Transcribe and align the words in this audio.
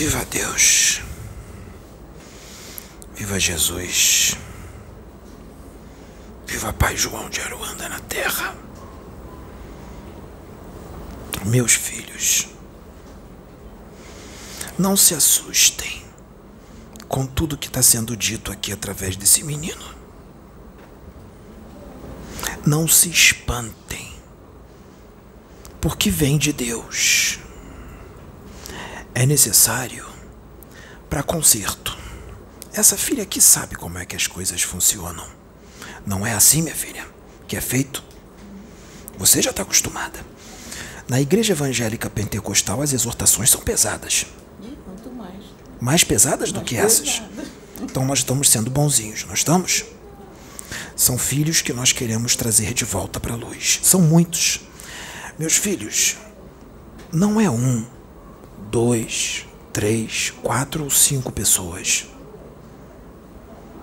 Viva 0.00 0.24
Deus. 0.24 1.02
Viva 3.14 3.38
Jesus. 3.38 4.34
Viva 6.46 6.72
Pai 6.72 6.96
João 6.96 7.28
de 7.28 7.42
Aruanda 7.42 7.86
na 7.86 8.00
terra. 8.00 8.56
Meus 11.44 11.74
filhos, 11.74 12.48
não 14.78 14.96
se 14.96 15.14
assustem 15.14 16.02
com 17.06 17.26
tudo 17.26 17.58
que 17.58 17.66
está 17.66 17.82
sendo 17.82 18.16
dito 18.16 18.50
aqui 18.50 18.72
através 18.72 19.16
desse 19.16 19.44
menino. 19.44 19.84
Não 22.64 22.88
se 22.88 23.10
espantem, 23.10 24.14
porque 25.78 26.10
vem 26.10 26.38
de 26.38 26.54
Deus. 26.54 27.38
É 29.14 29.26
necessário 29.26 30.06
para 31.08 31.22
conserto. 31.22 31.98
Essa 32.72 32.96
filha 32.96 33.24
aqui 33.24 33.40
sabe 33.40 33.74
como 33.74 33.98
é 33.98 34.06
que 34.06 34.14
as 34.14 34.26
coisas 34.26 34.62
funcionam. 34.62 35.26
Não 36.06 36.26
é 36.26 36.32
assim, 36.32 36.62
minha 36.62 36.74
filha, 36.74 37.06
que 37.48 37.56
é 37.56 37.60
feito. 37.60 38.02
Você 39.18 39.42
já 39.42 39.50
está 39.50 39.62
acostumada. 39.62 40.20
Na 41.08 41.20
igreja 41.20 41.52
evangélica 41.52 42.08
pentecostal, 42.08 42.80
as 42.80 42.92
exortações 42.92 43.50
são 43.50 43.60
pesadas. 43.60 44.26
quanto 44.84 45.10
mais. 45.10 45.44
Mais 45.80 46.04
pesadas 46.04 46.52
do 46.52 46.58
Mais 46.58 46.68
que 46.68 46.76
essas. 46.76 47.22
Então 47.82 48.04
nós 48.04 48.20
estamos 48.20 48.48
sendo 48.48 48.70
bonzinhos, 48.70 49.24
não 49.24 49.34
estamos? 49.34 49.84
São 50.94 51.18
filhos 51.18 51.60
que 51.60 51.72
nós 51.72 51.92
queremos 51.92 52.36
trazer 52.36 52.72
de 52.72 52.84
volta 52.84 53.18
para 53.18 53.34
a 53.34 53.36
luz. 53.36 53.80
São 53.82 54.00
muitos. 54.00 54.60
Meus 55.36 55.56
filhos, 55.56 56.16
não 57.12 57.40
é 57.40 57.50
um, 57.50 57.84
dois, 58.70 59.46
três, 59.72 60.32
quatro 60.42 60.84
ou 60.84 60.90
cinco 60.90 61.32
pessoas. 61.32 62.06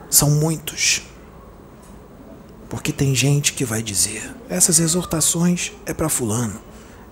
São 0.10 0.32
muitos. 0.32 1.04
Porque 2.70 2.92
tem 2.92 3.16
gente 3.16 3.54
que 3.54 3.66
vai 3.66 3.82
dizer: 3.82 4.36
essas 4.50 4.80
exortações 4.80 5.72
é 5.86 5.94
para 5.94 6.10
Fulano, 6.10 6.60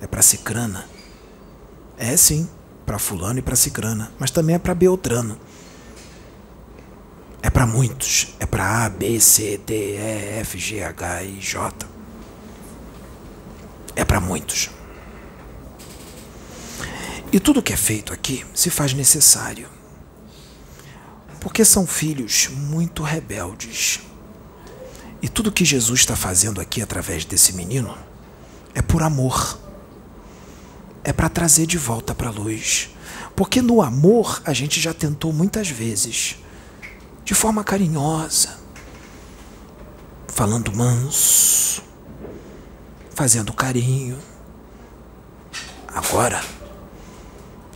é 0.02 0.08
para 0.08 0.22
Cicrana. 0.22 0.86
É 1.98 2.16
sim, 2.18 2.50
para 2.86 3.00
Fulano 3.00 3.40
e 3.40 3.42
para 3.42 3.56
Cicrana, 3.56 4.12
mas 4.20 4.32
também 4.32 4.56
é 4.56 4.60
para 4.60 4.76
Beltrano. 4.76 5.38
É 7.42 7.50
para 7.50 7.66
muitos. 7.66 8.36
É 8.40 8.46
para 8.46 8.86
A, 8.86 8.90
B, 8.90 9.20
C, 9.20 9.58
D, 9.58 9.96
E, 9.96 10.40
F, 10.40 10.58
G, 10.58 10.82
H 10.84 11.24
e 11.24 11.40
J. 11.40 11.88
É 13.96 14.04
para 14.04 14.20
muitos. 14.20 14.70
E 17.36 17.40
tudo 17.42 17.62
que 17.62 17.74
é 17.74 17.76
feito 17.76 18.14
aqui 18.14 18.46
se 18.54 18.70
faz 18.70 18.94
necessário. 18.94 19.68
Porque 21.42 21.66
são 21.66 21.86
filhos 21.86 22.48
muito 22.48 23.04
rebeldes. 23.04 24.00
E 25.22 25.28
tudo 25.28 25.52
que 25.52 25.66
Jesus 25.66 26.00
está 26.00 26.16
fazendo 26.16 26.62
aqui 26.62 26.82
através 26.82 27.26
desse 27.26 27.52
menino 27.52 27.94
é 28.74 28.82
por 28.82 29.04
amor. 29.04 29.60
É 31.04 31.12
para 31.12 31.28
trazer 31.28 31.66
de 31.66 31.78
volta 31.78 32.16
para 32.16 32.30
a 32.30 32.32
luz. 32.32 32.92
Porque 33.36 33.62
no 33.62 33.82
amor 33.82 34.42
a 34.46 34.54
gente 34.54 34.80
já 34.80 34.94
tentou 34.94 35.34
muitas 35.34 35.68
vezes 35.68 36.38
de 37.26 37.34
forma 37.34 37.66
carinhosa, 37.66 38.58
falando 40.30 40.74
manso, 40.74 41.84
fazendo 43.14 43.52
carinho. 43.52 44.18
Agora 45.94 46.55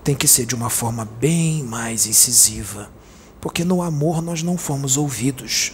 tem 0.10 0.16
que 0.16 0.28
ser 0.28 0.48
de 0.48 0.56
uma 0.56 0.72
forma 0.72 1.06
bem 1.06 1.62
mais 1.62 2.08
incisiva, 2.08 2.90
porque 3.40 3.64
no 3.64 3.80
amor 3.80 4.24
nós 4.24 4.42
não 4.42 4.58
fomos 4.58 4.98
ouvidos. 4.98 5.74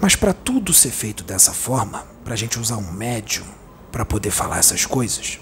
Mas 0.00 0.14
para 0.14 0.32
tudo 0.32 0.72
ser 0.72 0.92
feito 0.92 1.24
dessa 1.24 1.52
forma, 1.52 2.06
para 2.22 2.34
a 2.34 2.36
gente 2.36 2.60
usar 2.60 2.76
um 2.76 2.92
médium 2.92 3.44
para 3.90 4.04
poder 4.04 4.30
falar 4.30 4.58
essas 4.58 4.86
coisas, 4.86 5.40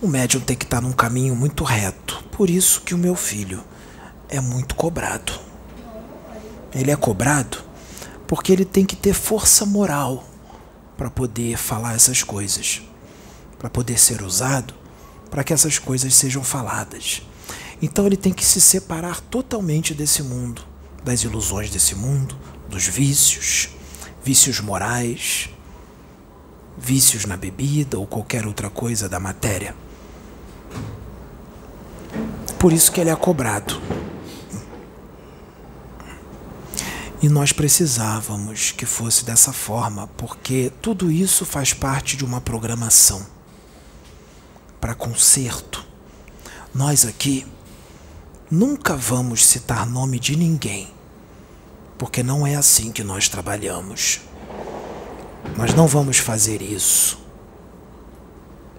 o 0.00 0.08
médium 0.08 0.40
tem 0.40 0.56
que 0.56 0.64
estar 0.64 0.80
num 0.80 0.90
caminho 0.90 1.36
muito 1.36 1.62
reto. 1.62 2.20
Por 2.32 2.50
isso 2.50 2.80
que 2.80 2.92
o 2.92 2.98
meu 2.98 3.14
filho 3.14 3.62
é 4.28 4.40
muito 4.40 4.74
cobrado. 4.74 5.32
Ele 6.74 6.90
é 6.90 6.96
cobrado 6.96 7.58
porque 8.26 8.52
ele 8.52 8.64
tem 8.64 8.84
que 8.84 8.96
ter 8.96 9.14
força 9.14 9.64
moral 9.64 10.24
para 10.96 11.08
poder 11.08 11.56
falar 11.56 11.94
essas 11.94 12.24
coisas, 12.24 12.82
para 13.62 13.70
poder 13.70 13.96
ser 13.96 14.22
usado 14.22 14.74
para 15.30 15.44
que 15.44 15.52
essas 15.52 15.78
coisas 15.78 16.14
sejam 16.14 16.42
faladas. 16.42 17.22
Então 17.80 18.04
ele 18.06 18.16
tem 18.16 18.32
que 18.32 18.44
se 18.44 18.60
separar 18.60 19.20
totalmente 19.20 19.94
desse 19.94 20.20
mundo, 20.22 20.62
das 21.04 21.22
ilusões 21.22 21.70
desse 21.70 21.94
mundo, 21.94 22.36
dos 22.68 22.88
vícios, 22.88 23.68
vícios 24.22 24.58
morais, 24.58 25.48
vícios 26.76 27.24
na 27.24 27.36
bebida 27.36 27.98
ou 27.98 28.06
qualquer 28.06 28.46
outra 28.46 28.68
coisa 28.68 29.08
da 29.08 29.20
matéria. 29.20 29.76
Por 32.58 32.72
isso 32.72 32.90
que 32.90 33.00
ele 33.00 33.10
é 33.10 33.16
cobrado. 33.16 33.80
E 37.22 37.28
nós 37.28 37.52
precisávamos 37.52 38.72
que 38.72 38.84
fosse 38.84 39.24
dessa 39.24 39.52
forma, 39.52 40.08
porque 40.16 40.72
tudo 40.82 41.12
isso 41.12 41.46
faz 41.46 41.72
parte 41.72 42.16
de 42.16 42.24
uma 42.24 42.40
programação 42.40 43.31
para 44.82 44.96
conserto. 44.96 45.86
Nós 46.74 47.06
aqui 47.06 47.46
nunca 48.50 48.96
vamos 48.96 49.46
citar 49.46 49.86
nome 49.86 50.18
de 50.18 50.34
ninguém, 50.34 50.92
porque 51.96 52.20
não 52.20 52.44
é 52.44 52.56
assim 52.56 52.90
que 52.90 53.04
nós 53.04 53.28
trabalhamos. 53.28 54.22
Nós 55.56 55.72
não 55.72 55.86
vamos 55.86 56.18
fazer 56.18 56.60
isso. 56.60 57.16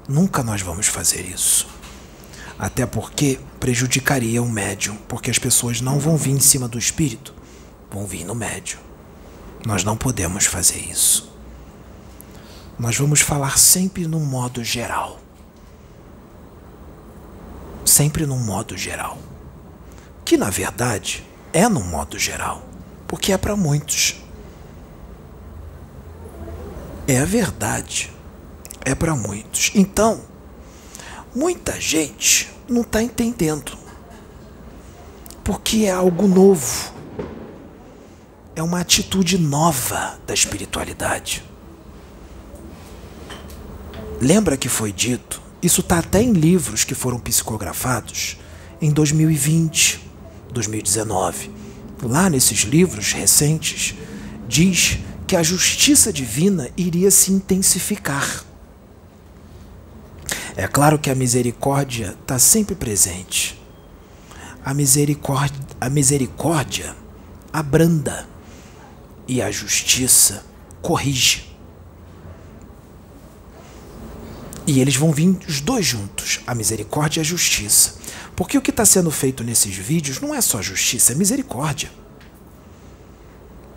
Nunca 0.06 0.44
nós 0.44 0.62
vamos 0.62 0.88
fazer 0.88 1.22
isso. 1.22 1.68
Até 2.59 2.86
porque 2.86 3.40
prejudicaria 3.58 4.44
o 4.44 4.50
médium, 4.50 4.97
porque 5.08 5.31
as 5.31 5.40
pessoas 5.40 5.80
não 5.80 6.00
vão 6.00 6.18
vir 6.18 6.31
em 6.31 6.40
cima 6.42 6.68
do 6.68 6.78
espírito, 6.78 7.34
vão 7.90 8.06
vir 8.06 8.25
no 8.25 8.36
médium. 8.36 8.81
Nós 9.66 9.86
não 9.86 9.96
podemos 9.96 10.47
fazer 10.47 10.80
isso. 10.80 11.34
Nós 12.78 12.97
vamos 12.97 13.22
falar 13.22 13.58
sempre 13.58 14.06
num 14.06 14.25
modo 14.25 14.62
geral. 14.66 15.22
Sempre 17.94 18.26
num 18.26 18.40
modo 18.40 18.76
geral. 18.76 19.20
Que 20.26 20.36
na 20.36 20.50
verdade 20.50 21.24
é 21.54 21.70
num 21.70 21.84
modo 21.84 22.18
geral, 22.18 22.64
porque 23.08 23.31
é 23.31 23.38
para 23.38 23.56
muitos. 23.56 24.16
É 27.08 27.20
a 27.20 27.26
verdade. 27.26 28.12
É 28.84 28.96
para 28.96 29.16
muitos. 29.16 29.70
Então, 29.76 30.22
muita 31.36 31.80
gente 31.80 32.52
não 32.68 32.81
está 32.81 33.00
entendendo. 33.00 33.78
Porque 35.44 35.86
é 35.86 35.92
algo 35.92 36.28
novo. 36.28 36.92
É 38.56 38.64
uma 38.64 38.80
atitude 38.80 39.38
nova 39.38 40.18
da 40.25 40.34
espiritualidade. 40.34 41.44
Lembra 44.19 44.57
que 44.57 44.68
foi 44.68 44.92
dito? 44.92 45.43
Isso 45.63 45.80
está 45.80 46.00
até 46.00 46.21
em 46.21 46.33
livros 46.33 46.83
que 46.83 46.94
foram 46.94 47.18
psicografados 47.18 48.38
em 48.81 48.92
2020, 48.92 50.01
2019. 50.51 51.50
Lá 52.04 52.30
nesses 52.30 52.60
livros 52.63 53.13
recentes, 53.13 53.95
diz 54.45 55.00
que 55.25 55.38
a 55.38 55.42
justiça 55.42 56.12
divina 56.12 56.69
iria 56.75 57.10
se 57.10 57.31
intensificar. 57.31 58.44
É 60.57 60.68
claro 60.68 61.00
que 61.00 61.10
a 61.10 61.15
misericórdia 61.15 62.15
está 62.21 62.38
sempre 62.38 62.75
presente. 62.75 63.57
A 64.65 64.74
misericórdia, 64.74 65.60
a 65.80 65.89
misericórdia 65.89 66.94
abranda 67.54 68.27
e 69.25 69.42
a 69.42 69.50
justiça 69.50 70.44
corrige. 70.81 71.52
E 74.65 74.80
eles 74.80 74.95
vão 74.95 75.12
vir 75.12 75.38
os 75.48 75.60
dois 75.60 75.86
juntos, 75.86 76.39
a 76.48 76.56
misericórdia 76.56 77.19
e 77.19 77.21
a 77.21 77.25
justiça. 77.25 77.95
Porque 78.36 78.57
o 78.57 78.62
que 78.62 78.71
está 78.71 78.86
sendo 78.86 79.12
feito 79.12 79.44
nesses 79.44 79.75
vídeos 79.75 80.19
não 80.19 80.33
é 80.33 80.42
só 80.42 80.62
justiça, 80.62 81.12
é 81.12 81.15
misericórdia. 81.15 81.92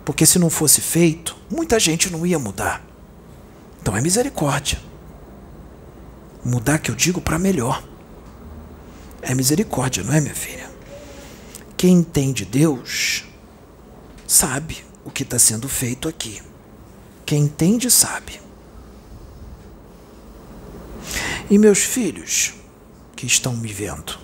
Porque 0.05 0.25
se 0.25 0.39
não 0.39 0.49
fosse 0.49 0.79
feito, 0.79 1.35
muita 1.51 1.79
gente 1.79 2.09
não 2.09 2.25
ia 2.25 2.39
mudar. 2.39 2.81
Então 3.81 3.95
é 3.95 4.01
misericórdia. 4.01 4.79
Mudar 6.43 6.79
que 6.79 6.89
eu 6.89 6.95
digo 6.95 7.19
para 7.19 7.37
melhor. 7.37 7.83
É 9.21 9.35
misericórdia, 9.35 10.03
não 10.03 10.13
é, 10.13 10.21
minha 10.21 10.35
filha? 10.35 10.69
Quem 11.75 11.95
entende 11.95 12.45
Deus 12.45 13.25
sabe 14.25 14.83
o 15.03 15.11
que 15.11 15.23
está 15.23 15.37
sendo 15.37 15.67
feito 15.67 16.07
aqui. 16.07 16.41
Quem 17.25 17.43
entende 17.43 17.91
sabe. 17.91 18.39
E 21.49 21.57
meus 21.57 21.79
filhos, 21.79 22.53
que 23.15 23.25
estão 23.25 23.55
me 23.55 23.71
vendo, 23.71 24.17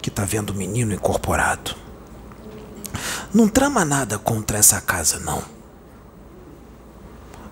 que 0.00 0.08
está 0.08 0.24
vendo 0.24 0.50
o 0.50 0.54
menino 0.54 0.94
incorporado. 0.94 1.74
Não 3.32 3.48
trama 3.48 3.84
nada 3.84 4.18
contra 4.18 4.58
essa 4.58 4.80
casa, 4.80 5.18
não. 5.20 5.42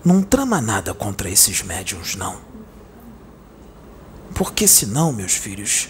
Não 0.03 0.21
trama 0.21 0.61
nada 0.61 0.93
contra 0.93 1.29
esses 1.29 1.61
médiums, 1.61 2.15
não. 2.15 2.39
Porque 4.33 4.67
senão, 4.67 5.11
meus 5.11 5.33
filhos, 5.33 5.89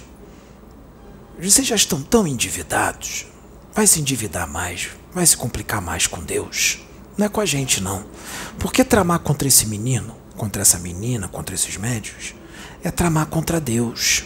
vocês 1.40 1.68
já 1.68 1.76
estão 1.76 2.02
tão 2.02 2.26
endividados, 2.26 3.26
vai 3.74 3.86
se 3.86 4.00
endividar 4.00 4.48
mais, 4.48 4.90
vai 5.14 5.26
se 5.26 5.36
complicar 5.36 5.82
mais 5.82 6.08
com 6.08 6.22
Deus. 6.22 6.80
Não 7.18 7.26
é 7.26 7.30
com 7.30 7.42
a 7.42 7.46
gente, 7.46 7.82
não. 7.82 8.06
Porque 8.60 8.84
tramar 8.84 9.20
contra 9.20 9.48
esse 9.48 9.66
menino, 9.66 10.16
contra 10.36 10.62
essa 10.62 10.80
menina, 10.80 11.28
contra 11.28 11.56
esses 11.56 11.78
médios, 11.78 12.36
é 12.86 12.92
tramar 12.92 13.26
contra 13.26 13.60
Deus. 13.60 14.26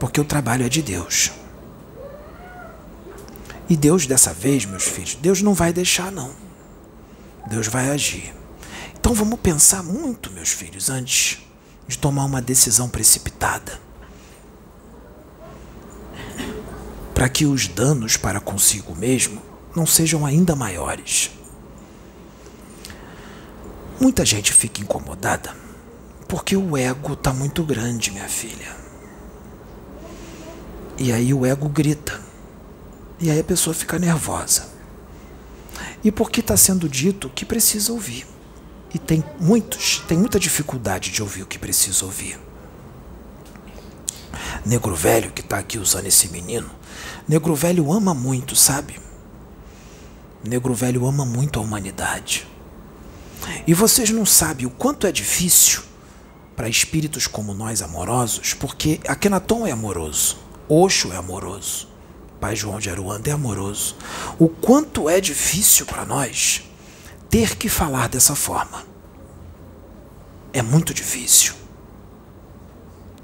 Porque 0.00 0.20
o 0.20 0.24
trabalho 0.24 0.66
é 0.66 0.68
de 0.68 0.82
Deus. 0.82 1.30
E 3.68 3.76
Deus, 3.76 4.06
dessa 4.06 4.34
vez, 4.34 4.64
meus 4.64 4.84
filhos, 4.84 5.14
Deus 5.14 5.40
não 5.40 5.54
vai 5.54 5.72
deixar, 5.72 6.10
não. 6.10 6.34
Deus 7.48 7.68
vai 7.68 7.90
agir. 7.90 8.34
Então 8.98 9.14
vamos 9.14 9.38
pensar 9.38 9.84
muito, 9.84 10.32
meus 10.32 10.50
filhos, 10.50 10.90
antes 10.90 11.38
de 11.86 11.96
tomar 11.96 12.24
uma 12.24 12.42
decisão 12.42 12.88
precipitada. 12.88 13.80
Para 17.14 17.28
que 17.28 17.46
os 17.46 17.68
danos 17.68 18.16
para 18.16 18.40
consigo 18.40 18.96
mesmo 18.96 19.40
não 19.76 19.86
sejam 19.86 20.26
ainda 20.26 20.56
maiores. 20.56 21.30
Muita 24.00 24.24
gente 24.24 24.52
fica 24.52 24.82
incomodada 24.82 25.65
porque 26.28 26.56
o 26.56 26.76
ego 26.76 27.12
está 27.12 27.32
muito 27.32 27.62
grande, 27.62 28.10
minha 28.10 28.28
filha. 28.28 28.74
E 30.98 31.12
aí 31.12 31.32
o 31.32 31.46
ego 31.46 31.68
grita. 31.68 32.20
E 33.20 33.30
aí 33.30 33.38
a 33.38 33.44
pessoa 33.44 33.72
fica 33.72 33.98
nervosa. 33.98 34.68
E 36.02 36.10
porque 36.10 36.40
está 36.40 36.56
sendo 36.56 36.88
dito 36.88 37.30
que 37.30 37.44
precisa 37.44 37.92
ouvir. 37.92 38.26
E 38.92 38.98
tem 38.98 39.22
muitos, 39.38 40.02
tem 40.08 40.18
muita 40.18 40.38
dificuldade 40.38 41.10
de 41.10 41.22
ouvir 41.22 41.42
o 41.42 41.46
que 41.46 41.58
precisa 41.58 42.04
ouvir. 42.04 42.38
Negro 44.64 44.94
velho 44.94 45.30
que 45.30 45.42
está 45.42 45.58
aqui 45.58 45.78
usando 45.78 46.06
esse 46.06 46.28
menino, 46.28 46.68
negro 47.28 47.54
velho 47.54 47.92
ama 47.92 48.12
muito, 48.12 48.56
sabe? 48.56 48.98
Negro 50.42 50.74
velho 50.74 51.06
ama 51.06 51.24
muito 51.24 51.58
a 51.58 51.62
humanidade. 51.62 52.46
E 53.66 53.74
vocês 53.74 54.10
não 54.10 54.26
sabem 54.26 54.66
o 54.66 54.70
quanto 54.70 55.06
é 55.06 55.12
difícil 55.12 55.82
para 56.56 56.68
espíritos 56.68 57.26
como 57.26 57.52
nós 57.52 57.82
amorosos, 57.82 58.54
porque 58.54 58.98
Akenaton 59.06 59.66
é 59.66 59.72
amoroso, 59.72 60.38
Oxo 60.68 61.12
é 61.12 61.16
amoroso, 61.16 61.88
Pai 62.40 62.56
João 62.56 62.78
de 62.78 62.90
Aruanda 62.90 63.30
é 63.30 63.32
amoroso. 63.32 63.96
O 64.38 64.48
quanto 64.48 65.08
é 65.08 65.20
difícil 65.20 65.86
para 65.86 66.04
nós 66.04 66.62
ter 67.28 67.56
que 67.56 67.68
falar 67.68 68.08
dessa 68.08 68.34
forma. 68.34 68.84
É 70.52 70.62
muito 70.62 70.94
difícil 70.94 71.54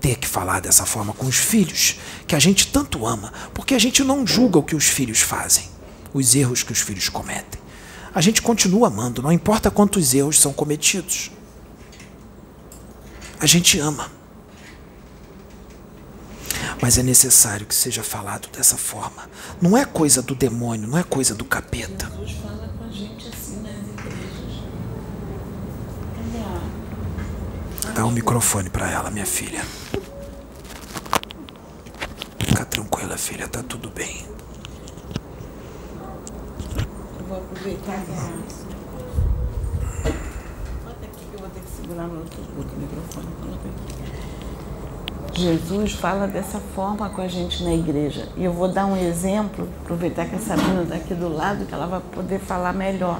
ter 0.01 0.17
que 0.17 0.27
falar 0.27 0.61
dessa 0.61 0.85
forma 0.85 1.13
com 1.13 1.27
os 1.27 1.37
filhos, 1.37 1.97
que 2.27 2.35
a 2.35 2.39
gente 2.39 2.67
tanto 2.67 3.07
ama, 3.07 3.33
porque 3.55 3.75
a 3.75 3.79
gente 3.79 4.03
não 4.03 4.27
julga 4.27 4.59
o 4.59 4.63
que 4.63 4.75
os 4.75 4.87
filhos 4.87 5.21
fazem, 5.21 5.65
os 6.13 6.35
erros 6.35 6.65
que 6.65 6.73
os 6.73 6.81
filhos 6.81 7.09
cometem. 7.09 7.61
A 8.13 8.21
gente 8.21 8.43
continua 8.43 8.89
amando, 8.89 9.23
não 9.23 9.31
importa 9.31 9.71
quantos 9.71 10.13
erros 10.13 10.41
são 10.41 10.53
cometidos. 10.53 11.31
A 13.43 13.47
gente 13.47 13.77
ama. 13.81 14.09
Mas 16.81 16.97
é 16.97 17.03
necessário 17.03 17.67
que 17.67 17.75
seja 17.75 18.01
falado 18.05 18.49
dessa 18.53 18.77
forma. 18.77 19.29
Não 19.61 19.77
é 19.77 19.85
coisa 19.85 20.23
do 20.23 20.33
demônio, 20.33 20.87
não 20.87 20.97
é 20.97 21.03
coisa 21.03 21.35
do 21.35 21.45
capeta. 21.45 22.09
Jesus 22.21 22.39
fala 22.41 22.73
com 22.79 22.85
a 22.85 22.89
gente 22.89 23.27
assim 23.27 23.61
nas 23.63 23.73
igrejas. 23.73 24.63
Cadê 26.15 26.39
a... 27.89 27.93
Dá 27.95 28.05
o 28.05 28.09
um 28.11 28.13
microfone 28.13 28.71
para 28.71 28.89
ela, 28.89 29.11
minha 29.11 29.27
filha. 29.27 29.65
Fica 32.39 32.65
tranquila, 32.65 33.19
filha, 33.19 33.49
tá 33.49 33.61
tudo 33.65 33.91
bem. 33.91 34.25
Eu 37.19 37.27
vou 37.27 37.39
aproveitar 37.39 37.95
a 37.95 38.73
aqui 41.13 41.25
que 41.29 41.35
eu 41.35 41.41
vou 41.41 41.51
ter 41.51 41.61
que 41.61 41.72
segurar 41.83 42.05
outro, 42.05 42.41
outro 42.57 42.77
microfone. 42.79 43.27
Jesus 45.35 45.93
fala 45.93 46.27
dessa 46.27 46.59
forma 46.59 47.09
com 47.09 47.21
a 47.21 47.29
gente 47.29 47.65
na 47.65 47.75
igreja. 47.75 48.29
E 48.37 48.45
eu 48.45 48.53
vou 48.53 48.69
dar 48.69 48.87
um 48.87 48.97
exemplo, 48.97 49.69
aproveitar 49.83 50.27
que 50.27 50.37
a 50.37 50.39
Sabrina 50.39 50.83
está 50.83 50.95
aqui 50.95 51.15
do 51.15 51.29
lado, 51.29 51.65
que 51.65 51.75
ela 51.75 51.87
vai 51.87 52.01
poder 52.01 52.39
falar 52.39 52.73
melhor. 52.73 53.19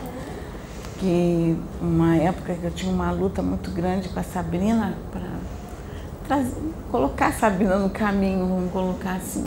Que 1.01 1.57
uma 1.81 2.17
época 2.17 2.55
que 2.55 2.65
eu 2.65 2.71
tinha 2.71 2.93
uma 2.93 3.11
luta 3.11 3.43
muito 3.43 3.71
grande 3.71 4.09
com 4.09 4.21
a 4.21 4.23
Sabrina 4.23 4.95
para 5.11 6.45
colocar 6.91 7.29
a 7.29 7.33
Sabrina 7.33 7.77
no 7.79 7.91
caminho, 7.91 8.47
vamos 8.47 8.71
colocar 8.71 9.15
assim. 9.15 9.45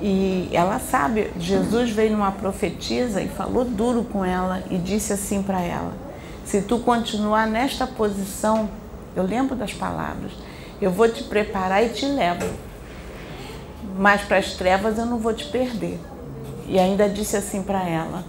E 0.00 0.48
ela 0.52 0.78
sabe, 0.78 1.30
Jesus 1.38 1.90
veio 1.90 2.12
numa 2.12 2.32
profetisa 2.32 3.22
e 3.22 3.28
falou 3.28 3.66
duro 3.66 4.02
com 4.02 4.24
ela 4.24 4.62
e 4.70 4.78
disse 4.78 5.12
assim 5.12 5.42
para 5.42 5.60
ela: 5.60 5.92
Se 6.50 6.62
tu 6.62 6.80
continuar 6.80 7.46
nesta 7.46 7.86
posição, 7.86 8.68
eu 9.14 9.22
lembro 9.22 9.54
das 9.54 9.72
palavras, 9.72 10.32
eu 10.82 10.90
vou 10.90 11.08
te 11.08 11.22
preparar 11.22 11.84
e 11.84 11.90
te 11.90 12.04
levo. 12.04 12.44
Mas 13.96 14.22
para 14.22 14.38
as 14.38 14.54
trevas 14.54 14.98
eu 14.98 15.06
não 15.06 15.16
vou 15.16 15.32
te 15.32 15.44
perder. 15.44 16.00
E 16.66 16.76
ainda 16.76 17.08
disse 17.08 17.36
assim 17.36 17.62
para 17.62 17.88
ela: 17.88 18.24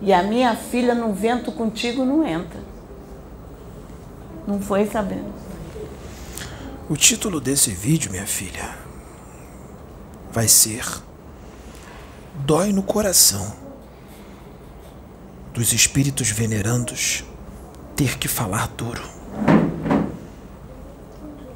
E 0.00 0.12
a 0.12 0.24
minha 0.24 0.56
filha 0.56 0.92
no 0.92 1.12
vento 1.12 1.52
contigo 1.52 2.04
não 2.04 2.26
entra. 2.26 2.58
Não 4.44 4.60
foi 4.60 4.84
sabendo. 4.86 5.32
O 6.88 6.96
título 6.96 7.40
desse 7.40 7.70
vídeo, 7.70 8.10
minha 8.10 8.26
filha, 8.26 8.76
vai 10.32 10.48
ser 10.48 10.84
Dói 12.44 12.72
no 12.72 12.82
coração 12.82 13.54
dos 15.54 15.72
espíritos 15.72 16.28
venerandos 16.28 17.24
ter 18.02 18.18
que 18.18 18.26
falar 18.26 18.66
duro. 18.76 19.00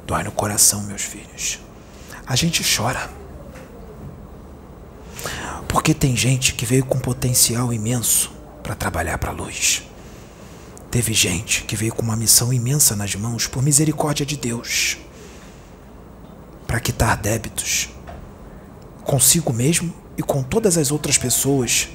Dói 0.05 0.23
no 0.23 0.31
coração, 0.31 0.81
meus 0.83 1.01
filhos. 1.01 1.59
A 2.25 2.37
gente 2.37 2.63
chora. 2.63 3.09
Porque 5.67 5.93
tem 5.93 6.15
gente 6.15 6.53
que 6.53 6.65
veio 6.65 6.85
com 6.85 6.97
potencial 6.99 7.73
imenso 7.73 8.31
para 8.63 8.75
trabalhar 8.75 9.17
para 9.17 9.31
a 9.31 9.33
luz. 9.33 9.83
Teve 10.89 11.11
gente 11.11 11.63
que 11.63 11.75
veio 11.75 11.93
com 11.93 12.01
uma 12.01 12.15
missão 12.15 12.53
imensa 12.53 12.95
nas 12.95 13.13
mãos 13.13 13.45
por 13.45 13.61
misericórdia 13.61 14.25
de 14.25 14.37
Deus 14.37 14.97
para 16.65 16.79
quitar 16.79 17.17
débitos 17.17 17.89
consigo 19.03 19.51
mesmo 19.51 19.93
e 20.17 20.23
com 20.23 20.41
todas 20.43 20.77
as 20.77 20.91
outras 20.91 21.17
pessoas 21.17 21.89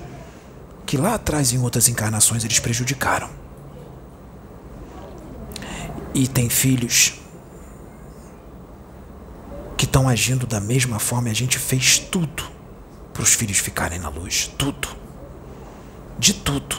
que 0.85 0.99
lá 0.99 1.15
atrás 1.15 1.53
em 1.53 1.59
outras 1.59 1.89
encarnações 1.89 2.45
eles 2.45 2.59
prejudicaram. 2.59 3.42
E 6.15 6.29
tem 6.29 6.49
filhos 6.49 7.15
que 9.77 9.85
estão 9.85 10.09
agindo 10.09 10.47
da 10.47 10.61
mesma 10.61 10.99
forma 10.99 11.29
a 11.31 11.35
gente 11.35 11.59
fez 11.59 11.99
tudo 11.99 12.45
para 13.13 13.23
os 13.23 13.35
filhos 13.35 13.59
ficarem 13.59 13.99
na 13.99 14.09
luz. 14.09 14.51
Tudo. 14.59 14.89
De 16.19 16.35
tudo. 16.35 16.77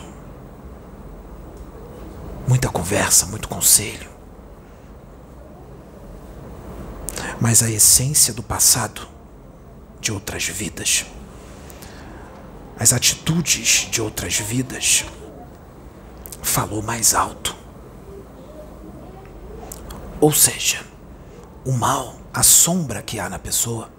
Muita 2.48 2.70
conversa, 2.70 3.26
muito 3.26 3.48
conselho. 3.48 4.10
Mas 7.40 7.62
a 7.62 7.70
essência 7.70 8.34
do 8.34 8.44
passado, 8.44 9.08
de 10.00 10.12
outras 10.12 10.46
vidas, 10.46 11.06
as 12.80 12.94
atitudes 12.94 13.88
de 13.92 14.02
outras 14.02 14.38
vidas, 14.38 15.06
falou 16.42 16.82
mais 16.82 17.14
alto. 17.14 17.63
Ou 20.24 20.32
seja, 20.32 20.80
o 21.66 21.74
mal 21.74 22.16
a 22.34 22.42
sombra 22.42 23.02
que 23.02 23.20
há 23.20 23.30
na 23.30 23.38
pessoa 23.38 23.90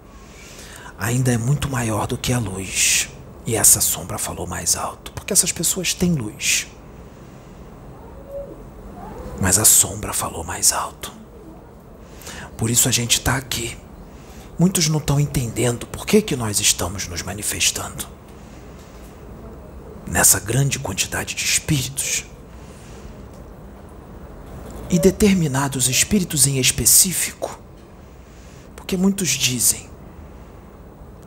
ainda 0.97 1.31
é 1.31 1.37
muito 1.37 1.69
maior 1.69 2.07
do 2.07 2.17
que 2.17 2.33
a 2.33 2.39
luz. 2.39 3.09
E 3.45 3.55
essa 3.55 3.79
sombra 3.79 4.17
falou 4.17 4.47
mais 4.47 4.75
alto, 4.75 5.11
porque 5.11 5.31
essas 5.31 5.51
pessoas 5.51 5.93
têm 5.93 6.15
luz. 6.15 6.65
Mas 9.39 9.59
a 9.59 9.65
sombra 9.65 10.13
falou 10.13 10.43
mais 10.43 10.73
alto. 10.73 11.13
Por 12.57 12.71
isso 12.71 12.89
a 12.89 12.91
gente 12.91 13.19
está 13.19 13.35
aqui. 13.35 13.77
Muitos 14.57 14.89
não 14.89 14.97
estão 14.97 15.19
entendendo 15.19 15.85
por 15.85 16.07
que, 16.07 16.23
que 16.23 16.35
nós 16.35 16.59
estamos 16.59 17.07
nos 17.07 17.21
manifestando. 17.21 18.07
Nessa 20.07 20.39
grande 20.39 20.79
quantidade 20.79 21.35
de 21.35 21.45
espíritos. 21.45 22.25
E 24.95 24.99
determinados 24.99 25.89
espíritos 25.89 26.47
em 26.47 26.57
específico 26.57 27.59
Porque 28.77 28.95
muitos 28.95 29.27
dizem: 29.27 29.89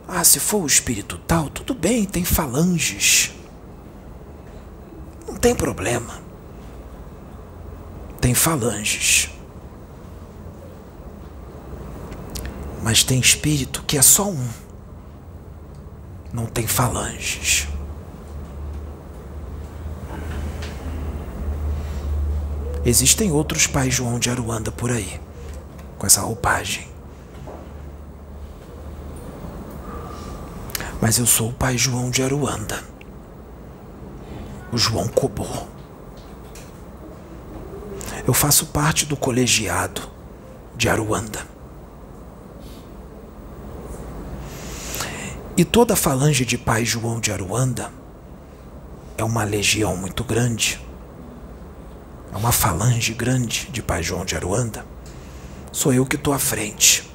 Ah, 0.07 0.23
se 0.23 0.39
for 0.39 0.63
o 0.63 0.65
espírito 0.65 1.19
tal, 1.27 1.51
tudo 1.51 1.75
bem, 1.75 2.03
tem 2.03 2.25
falanges. 2.25 3.31
Não 5.27 5.35
tem 5.35 5.53
problema. 5.53 6.19
Tem 8.19 8.33
falanges. 8.33 9.29
Mas 12.81 13.03
tem 13.03 13.19
espírito 13.19 13.83
que 13.85 13.99
é 13.99 14.01
só 14.01 14.31
um. 14.31 14.49
Não 16.33 16.47
tem 16.47 16.65
falanges. 16.65 17.67
Existem 22.85 23.29
outros 23.31 23.67
pais 23.67 23.93
João 23.93 24.17
de 24.17 24.29
Aruanda 24.29 24.71
por 24.71 24.89
aí, 24.89 25.19
com 25.97 26.07
essa 26.07 26.21
roupagem. 26.21 26.87
Mas 31.01 31.17
eu 31.17 31.25
sou 31.25 31.49
o 31.49 31.53
pai 31.53 31.77
João 31.77 32.09
de 32.09 32.23
Aruanda. 32.23 32.81
O 34.71 34.77
João 34.77 35.07
Cobô. 35.09 35.45
Eu 38.25 38.33
faço 38.33 38.67
parte 38.67 39.05
do 39.05 39.17
colegiado 39.17 40.01
de 40.75 40.87
Aruanda. 40.87 41.45
E 45.57 45.65
toda 45.65 45.93
a 45.93 45.97
falange 45.97 46.45
de 46.45 46.57
pai 46.57 46.85
João 46.85 47.19
de 47.19 47.33
Aruanda 47.33 47.91
é 49.17 49.23
uma 49.23 49.43
legião 49.43 49.97
muito 49.97 50.23
grande 50.23 50.79
é 52.31 52.37
uma 52.37 52.51
falange 52.51 53.13
grande 53.13 53.69
de 53.71 53.81
Pai 53.81 54.03
João 54.03 54.23
de 54.23 54.35
Aruanda, 54.35 54.85
sou 55.71 55.93
eu 55.93 56.05
que 56.05 56.15
estou 56.15 56.33
à 56.33 56.39
frente. 56.39 57.09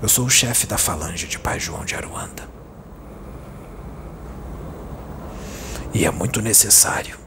Eu 0.00 0.08
sou 0.08 0.26
o 0.26 0.30
chefe 0.30 0.66
da 0.66 0.78
falange 0.78 1.26
de 1.26 1.38
Pai 1.38 1.58
João 1.58 1.84
de 1.84 1.94
Aruanda. 1.94 2.48
E 5.92 6.04
é 6.04 6.10
muito 6.10 6.40
necessário 6.40 7.18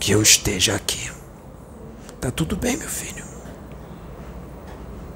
que 0.00 0.12
eu 0.12 0.22
esteja 0.22 0.74
aqui. 0.74 1.10
Tá 2.20 2.30
tudo 2.30 2.56
bem, 2.56 2.76
meu 2.76 2.88
filho. 2.88 3.24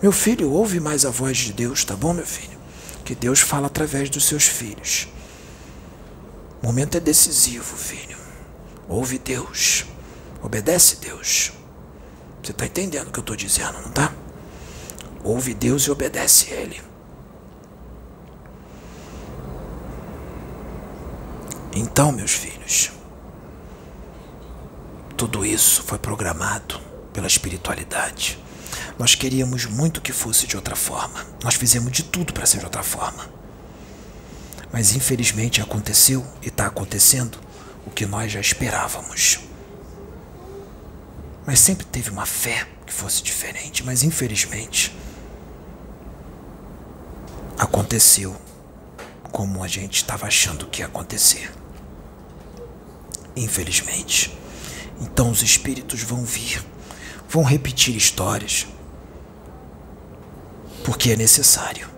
Meu 0.02 0.12
filho, 0.12 0.50
ouve 0.50 0.80
mais 0.80 1.06
a 1.06 1.10
voz 1.10 1.36
de 1.38 1.52
Deus, 1.52 1.84
tá 1.84 1.94
bom, 1.94 2.12
meu 2.12 2.26
filho? 2.26 2.58
Que 3.04 3.14
Deus 3.14 3.40
fala 3.40 3.66
através 3.66 4.10
dos 4.10 4.24
seus 4.24 4.44
filhos. 4.44 5.08
O 6.62 6.66
momento 6.66 6.96
é 6.96 7.00
decisivo, 7.00 7.76
filho. 7.76 8.18
Ouve 8.88 9.18
Deus. 9.18 9.86
Obedece 10.42 10.96
Deus. 10.96 11.52
Você 12.42 12.52
está 12.52 12.66
entendendo 12.66 13.08
o 13.08 13.12
que 13.12 13.18
eu 13.18 13.22
estou 13.22 13.36
dizendo, 13.36 13.80
não 13.80 13.90
tá? 13.90 14.12
Ouve 15.22 15.54
Deus 15.54 15.82
e 15.82 15.90
obedece 15.90 16.50
Ele. 16.50 16.82
Então, 21.72 22.10
meus 22.10 22.32
filhos, 22.32 22.90
tudo 25.16 25.46
isso 25.46 25.82
foi 25.82 25.98
programado 25.98 26.80
pela 27.12 27.26
espiritualidade. 27.26 28.38
Nós 28.98 29.14
queríamos 29.14 29.66
muito 29.66 30.00
que 30.00 30.12
fosse 30.12 30.46
de 30.46 30.56
outra 30.56 30.74
forma. 30.74 31.24
Nós 31.42 31.54
fizemos 31.54 31.92
de 31.92 32.02
tudo 32.02 32.32
para 32.32 32.46
ser 32.46 32.58
de 32.58 32.64
outra 32.64 32.82
forma. 32.82 33.39
Mas 34.72 34.94
infelizmente 34.94 35.60
aconteceu 35.60 36.24
e 36.40 36.48
está 36.48 36.66
acontecendo 36.66 37.38
o 37.86 37.90
que 37.90 38.06
nós 38.06 38.32
já 38.32 38.40
esperávamos. 38.40 39.40
Mas 41.46 41.58
sempre 41.58 41.84
teve 41.86 42.10
uma 42.10 42.26
fé 42.26 42.66
que 42.86 42.92
fosse 42.92 43.22
diferente, 43.22 43.84
mas 43.84 44.02
infelizmente 44.02 44.94
aconteceu 47.58 48.36
como 49.30 49.62
a 49.62 49.68
gente 49.68 49.96
estava 49.96 50.26
achando 50.26 50.66
que 50.66 50.80
ia 50.82 50.86
acontecer. 50.86 51.52
Infelizmente. 53.36 54.36
Então 55.00 55.30
os 55.30 55.42
espíritos 55.42 56.02
vão 56.02 56.24
vir, 56.24 56.62
vão 57.28 57.42
repetir 57.42 57.96
histórias, 57.96 58.66
porque 60.84 61.12
é 61.12 61.16
necessário. 61.16 61.88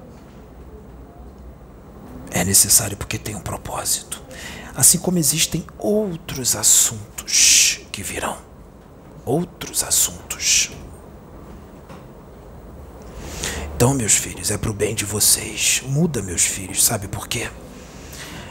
É 2.42 2.44
necessário 2.44 2.96
porque 2.96 3.20
tem 3.20 3.36
um 3.36 3.40
propósito. 3.40 4.20
Assim 4.74 4.98
como 4.98 5.16
existem 5.16 5.64
outros 5.78 6.56
assuntos 6.56 7.78
que 7.92 8.02
virão. 8.02 8.36
Outros 9.24 9.84
assuntos. 9.84 10.72
Então, 13.76 13.94
meus 13.94 14.16
filhos, 14.16 14.50
é 14.50 14.58
pro 14.58 14.74
bem 14.74 14.92
de 14.92 15.04
vocês. 15.04 15.84
Muda, 15.86 16.20
meus 16.20 16.42
filhos, 16.42 16.82
sabe 16.82 17.06
por 17.06 17.28
quê? 17.28 17.48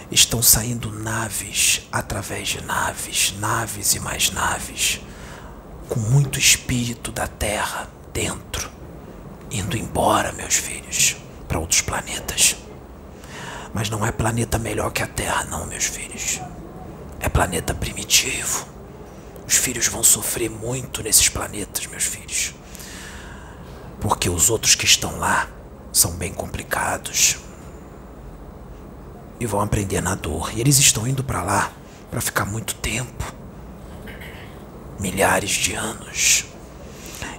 Estão 0.09 0.41
saindo 0.41 0.89
naves 0.89 1.81
através 1.91 2.47
de 2.47 2.61
naves, 2.63 3.33
naves 3.39 3.93
e 3.93 3.99
mais 3.99 4.31
naves, 4.31 5.01
com 5.89 5.99
muito 5.99 6.39
espírito 6.39 7.11
da 7.11 7.27
Terra 7.27 7.89
dentro, 8.13 8.71
indo 9.51 9.75
embora, 9.75 10.31
meus 10.31 10.55
filhos, 10.55 11.17
para 11.45 11.59
outros 11.59 11.81
planetas. 11.81 12.60
Mas 13.73 13.89
não 13.89 14.05
é 14.05 14.11
planeta 14.11 14.59
melhor 14.59 14.91
que 14.91 15.01
a 15.01 15.07
Terra, 15.07 15.45
não, 15.45 15.65
meus 15.65 15.85
filhos. 15.85 16.41
É 17.19 17.29
planeta 17.29 17.73
primitivo. 17.73 18.65
Os 19.47 19.55
filhos 19.55 19.87
vão 19.87 20.03
sofrer 20.03 20.49
muito 20.49 21.01
nesses 21.03 21.29
planetas, 21.29 21.85
meus 21.87 22.03
filhos. 22.03 22.53
Porque 23.99 24.29
os 24.29 24.49
outros 24.49 24.75
que 24.75 24.85
estão 24.85 25.17
lá 25.17 25.47
são 25.93 26.11
bem 26.11 26.33
complicados. 26.33 27.37
E 29.39 29.45
vão 29.45 29.61
aprender 29.61 30.01
na 30.01 30.15
dor. 30.15 30.51
E 30.55 30.59
eles 30.59 30.77
estão 30.79 31.07
indo 31.07 31.23
para 31.23 31.43
lá 31.43 31.71
para 32.09 32.19
ficar 32.21 32.45
muito 32.45 32.75
tempo 32.75 33.33
milhares 34.99 35.51
de 35.51 35.73
anos. 35.73 36.45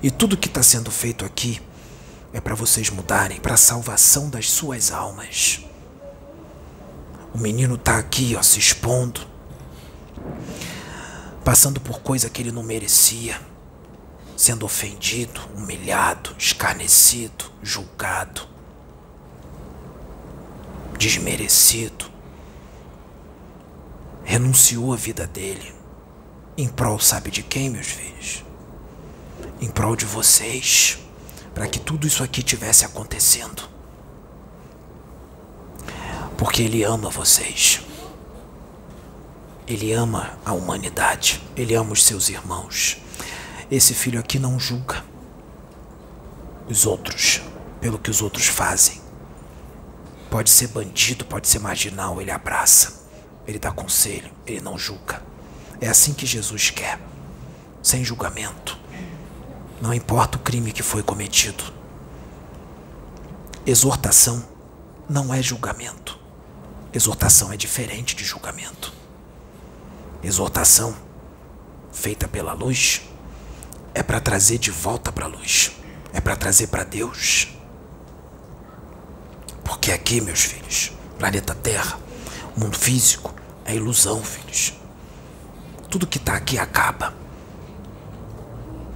E 0.03 0.11
tudo 0.11 0.37
que 0.37 0.49
está 0.49 0.63
sendo 0.63 0.91
feito 0.91 1.25
aqui 1.25 1.61
é 2.33 2.41
para 2.41 2.55
vocês 2.55 2.91
mudarem 2.91 3.39
para 3.39 3.55
a 3.55 3.59
salvação 3.59 4.29
das 4.29 4.51
suas 4.51 4.91
almas. 4.91 5.65
O 7.35 7.39
menino 7.39 7.79
tá 7.79 7.97
aqui, 7.97 8.37
ó, 8.37 8.43
se 8.43 8.59
expondo, 8.59 9.23
passando 11.43 11.81
por 11.81 12.01
coisa 12.01 12.29
que 12.29 12.43
ele 12.43 12.53
não 12.53 12.63
merecia, 12.63 13.41
sendo 14.37 14.67
ofendido, 14.67 15.41
humilhado, 15.57 16.35
escarnecido, 16.39 17.47
julgado, 17.63 18.47
desmerecido. 20.99 22.05
Renunciou 24.25 24.93
a 24.93 24.97
vida 24.97 25.27
dele. 25.27 25.75
Em 26.57 26.69
prol, 26.69 27.01
sabe 27.01 27.31
de 27.31 27.43
quem, 27.43 27.71
meus 27.71 27.87
filhos? 27.87 28.45
Em 29.59 29.69
prol 29.71 29.97
de 29.97 30.05
vocês, 30.05 30.99
para 31.55 31.67
que 31.67 31.81
tudo 31.81 32.07
isso 32.07 32.23
aqui 32.23 32.43
tivesse 32.43 32.85
acontecendo 32.85 33.72
porque 36.43 36.61
Ele 36.61 36.83
ama 36.83 37.09
vocês. 37.09 37.83
Ele 39.65 39.93
ama 39.93 40.37
a 40.45 40.53
humanidade. 40.53 41.41
Ele 41.57 41.73
ama 41.73 41.93
os 41.93 42.03
seus 42.03 42.29
irmãos. 42.29 42.97
Esse 43.71 43.95
filho 43.95 44.19
aqui 44.19 44.41
não 44.41 44.59
julga 44.59 45.05
os 46.69 46.85
outros 46.85 47.41
pelo 47.81 47.97
que 47.97 48.11
os 48.11 48.21
outros 48.21 48.49
fazem. 48.49 49.01
Pode 50.29 50.51
ser 50.51 50.67
bandido, 50.67 51.25
pode 51.25 51.47
ser 51.47 51.61
marginal, 51.61 52.21
ele 52.21 52.33
abraça, 52.33 53.07
ele 53.47 53.61
dá 53.61 53.71
conselho, 53.71 54.33
ele 54.45 54.61
não 54.61 54.77
julga. 54.77 55.23
É 55.81 55.87
assim 55.89 56.13
que 56.13 56.27
Jesus 56.27 56.71
quer, 56.71 56.99
sem 57.81 58.05
julgamento. 58.05 58.77
Não 59.81 59.95
importa 59.95 60.39
o 60.39 60.41
crime 60.41 60.73
que 60.73 60.83
foi 60.83 61.05
cometido. 61.05 61.63
Exortação 63.65 64.45
não 65.09 65.33
é 65.33 65.41
julgamento. 65.41 66.21
Exortação 66.95 67.51
é 67.51 67.57
diferente 67.57 68.15
de 68.15 68.23
julgamento. 68.23 68.93
Exortação, 70.23 70.95
feita 71.91 72.29
pela 72.29 72.53
luz, 72.53 73.01
é 73.95 74.03
para 74.03 74.21
trazer 74.21 74.59
de 74.59 74.71
volta 74.71 75.11
para 75.11 75.25
a 75.25 75.29
luz, 75.29 75.73
é 76.13 76.21
para 76.21 76.37
trazer 76.37 76.67
para 76.67 76.85
Deus. 76.85 77.49
Porque 79.65 79.91
aqui, 79.91 80.21
meus 80.21 80.43
filhos, 80.43 80.93
planeta 81.19 81.55
Terra, 81.55 81.99
mundo 82.55 82.77
físico, 82.77 83.35
é 83.65 83.75
ilusão, 83.75 84.23
filhos. 84.23 84.75
Tudo 85.89 86.07
que 86.07 86.19
está 86.19 86.35
aqui 86.35 86.59
acaba. 86.59 87.15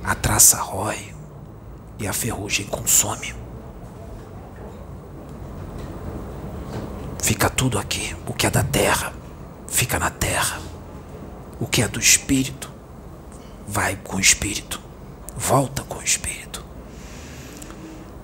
A 0.05 0.15
traça 0.15 0.61
rói 0.61 1.15
e 1.99 2.07
a 2.07 2.13
ferrugem 2.13 2.67
consome. 2.67 3.46
Fica 7.23 7.51
tudo 7.51 7.79
aqui. 7.79 8.15
O 8.27 8.33
que 8.33 8.47
é 8.47 8.51
da 8.51 8.63
terra, 8.63 9.13
fica 9.69 9.99
na 9.99 10.11
terra. 10.11 10.61
O 11.59 11.67
que 11.67 11.83
é 11.83 11.89
do 11.89 11.99
espírito, 11.99 12.71
vai 13.67 13.97
com 13.97 14.17
o 14.17 14.21
espírito. 14.21 14.81
Volta 15.37 15.83
com 15.83 15.99
o 15.99 16.03
espírito. 16.03 16.65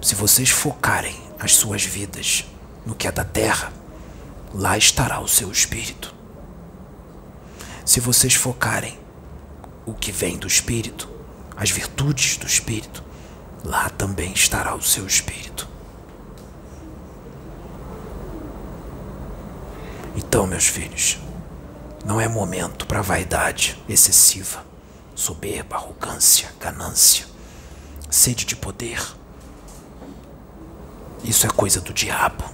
Se 0.01 0.15
vocês 0.15 0.51
focarem 0.51 1.17
as 1.39 1.55
suas 1.55 1.85
vidas 1.85 2.45
no 2.85 2.95
que 2.95 3.07
é 3.07 3.13
da 3.13 3.25
terra, 3.25 3.73
lá 4.53 4.77
estará 4.77 5.21
o 5.21 5.29
seu 5.29 5.51
espírito. 5.51 6.15
Se 7.85 8.01
vocês 8.01 8.35
focarem 8.35 8.99
o 9.85 9.93
que 9.93 10.13
vem 10.13 10.37
do 10.37 10.47
espírito, 10.47 11.09
as 11.57 11.71
virtudes 11.71 12.37
do 12.37 12.47
espírito, 12.47 13.03
lá 13.65 13.89
também 13.91 14.33
estará 14.33 14.75
o 14.75 14.83
seu 14.83 15.07
espírito. 15.07 15.69
Então, 20.15 20.47
meus 20.47 20.67
filhos, 20.67 21.19
não 22.05 22.21
é 22.21 22.29
momento 22.29 22.87
para 22.87 23.01
vaidade 23.01 23.83
excessiva, 23.89 24.65
soberba, 25.15 25.77
arrogância, 25.77 26.53
ganância, 26.61 27.27
sede 28.11 28.45
de 28.45 28.57
poder. 28.57 29.01
Isso 31.25 31.47
é 31.47 31.51
coisa 31.51 31.81
do 31.81 31.95
diabo. 31.95 32.45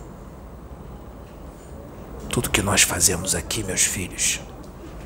Tudo 2.29 2.51
que 2.51 2.63
nós 2.63 2.83
fazemos 2.83 3.35
aqui, 3.35 3.65
meus 3.65 3.83
filhos, 3.83 4.41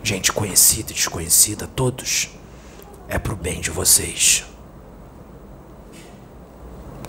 gente 0.03 0.33
conhecida 0.33 0.91
e 0.91 0.95
desconhecida, 0.95 1.67
todos, 1.67 2.31
é 3.09 3.19
pro 3.19 3.37
bem 3.37 3.61
de 3.61 3.71
vocês. 3.71 4.45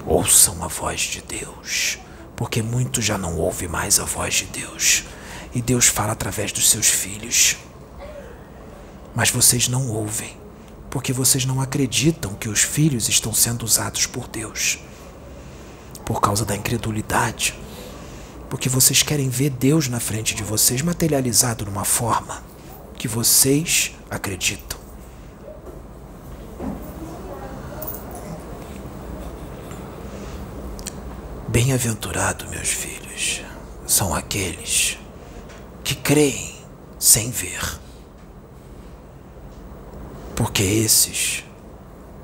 Ouçam 0.05 0.63
a 0.63 0.67
voz 0.67 1.01
de 1.01 1.21
Deus, 1.21 1.97
porque 2.35 2.61
muitos 2.61 3.03
já 3.03 3.17
não 3.17 3.37
ouvem 3.37 3.67
mais 3.67 3.99
a 3.99 4.05
voz 4.05 4.35
de 4.35 4.45
Deus. 4.45 5.03
E 5.53 5.61
Deus 5.61 5.87
fala 5.87 6.13
através 6.13 6.51
dos 6.51 6.69
seus 6.69 6.87
filhos. 6.87 7.57
Mas 9.15 9.29
vocês 9.29 9.67
não 9.67 9.89
ouvem, 9.89 10.35
porque 10.89 11.13
vocês 11.13 11.45
não 11.45 11.61
acreditam 11.61 12.33
que 12.33 12.49
os 12.49 12.61
filhos 12.61 13.07
estão 13.07 13.33
sendo 13.33 13.63
usados 13.63 14.07
por 14.07 14.27
Deus. 14.27 14.79
Por 16.05 16.19
causa 16.19 16.43
da 16.43 16.55
incredulidade. 16.55 17.53
Porque 18.49 18.67
vocês 18.67 19.03
querem 19.03 19.29
ver 19.29 19.51
Deus 19.51 19.87
na 19.87 19.99
frente 19.99 20.35
de 20.35 20.43
vocês 20.43 20.81
materializado 20.81 21.65
numa 21.65 21.85
forma 21.85 22.43
que 22.97 23.07
vocês 23.07 23.91
acreditam. 24.09 24.79
Bem-aventurado, 31.47 32.47
meus 32.49 32.69
filhos, 32.69 33.41
são 33.85 34.15
aqueles 34.15 34.97
que 35.83 35.95
creem 35.95 36.55
sem 36.97 37.29
ver, 37.29 37.79
porque 40.35 40.63
esses 40.63 41.43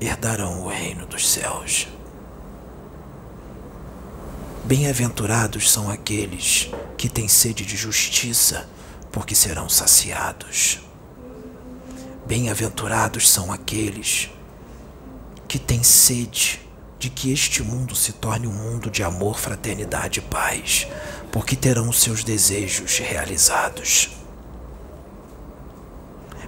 herdarão 0.00 0.64
o 0.64 0.68
reino 0.68 1.04
dos 1.06 1.28
céus. 1.28 1.86
Bem-aventurados 4.64 5.70
são 5.70 5.90
aqueles 5.90 6.70
que 6.96 7.08
têm 7.08 7.28
sede 7.28 7.64
de 7.66 7.76
justiça, 7.76 8.68
porque 9.12 9.34
serão 9.34 9.68
saciados. 9.68 10.80
Bem-aventurados 12.26 13.28
são 13.28 13.52
aqueles 13.52 14.30
que 15.48 15.58
têm 15.58 15.82
sede 15.82 16.60
de 16.98 17.10
que 17.10 17.32
este 17.32 17.62
mundo 17.62 17.96
se 17.96 18.12
torne 18.12 18.46
um 18.46 18.52
mundo 18.52 18.90
de 18.90 19.02
amor, 19.02 19.38
fraternidade 19.38 20.20
e 20.20 20.22
paz, 20.22 20.86
porque 21.30 21.54
terão 21.54 21.92
seus 21.92 22.24
desejos 22.24 22.98
realizados. 22.98 24.10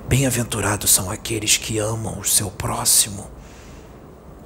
Bem-aventurados 0.08 0.90
são 0.90 1.10
aqueles 1.10 1.56
que 1.56 1.78
amam 1.78 2.18
o 2.18 2.24
seu 2.24 2.50
próximo 2.50 3.30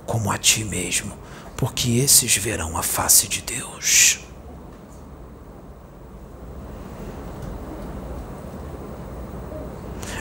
como 0.07 0.31
a 0.31 0.39
ti 0.39 0.63
mesmo, 0.63 1.13
porque 1.57 1.99
esses 1.99 2.37
verão 2.37 2.79
a 2.79 2.83
face 2.83 3.27
de 3.27 3.43
Deus. 3.43 4.21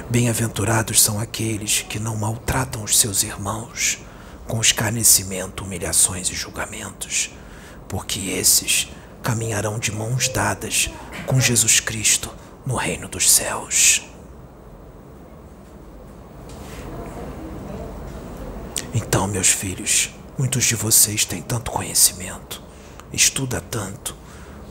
Bem-aventurados 0.09 1.01
são 1.01 1.19
aqueles 1.19 1.81
que 1.81 1.99
não 1.99 2.15
maltratam 2.15 2.83
os 2.83 2.97
seus 2.97 3.21
irmãos 3.21 3.99
com 4.47 4.61
escarnecimento, 4.61 5.63
humilhações 5.63 6.29
e 6.29 6.33
julgamentos, 6.33 7.31
porque 7.89 8.19
esses 8.29 8.87
caminharão 9.25 9.79
de 9.79 9.91
mãos 9.91 10.29
dadas 10.29 10.87
com 11.25 11.41
Jesus 11.41 11.79
Cristo 11.79 12.31
no 12.63 12.75
reino 12.75 13.07
dos 13.07 13.31
céus. 13.31 14.03
Então, 18.93 19.25
meus 19.27 19.49
filhos, 19.49 20.11
muitos 20.37 20.63
de 20.65 20.75
vocês 20.75 21.25
têm 21.25 21.41
tanto 21.41 21.71
conhecimento, 21.71 22.61
estuda 23.11 23.59
tanto, 23.59 24.15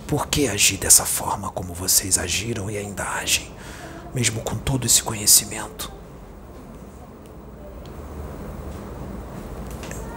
por 0.07 0.29
que 0.29 0.47
agir 0.47 0.77
dessa 0.77 1.05
forma 1.05 1.51
como 1.51 1.75
vocês 1.75 2.17
agiram 2.17 2.71
e 2.71 2.79
ainda 2.79 3.03
agem, 3.03 3.53
mesmo 4.15 4.41
com 4.41 4.55
todo 4.55 4.87
esse 4.87 5.03
conhecimento? 5.03 5.91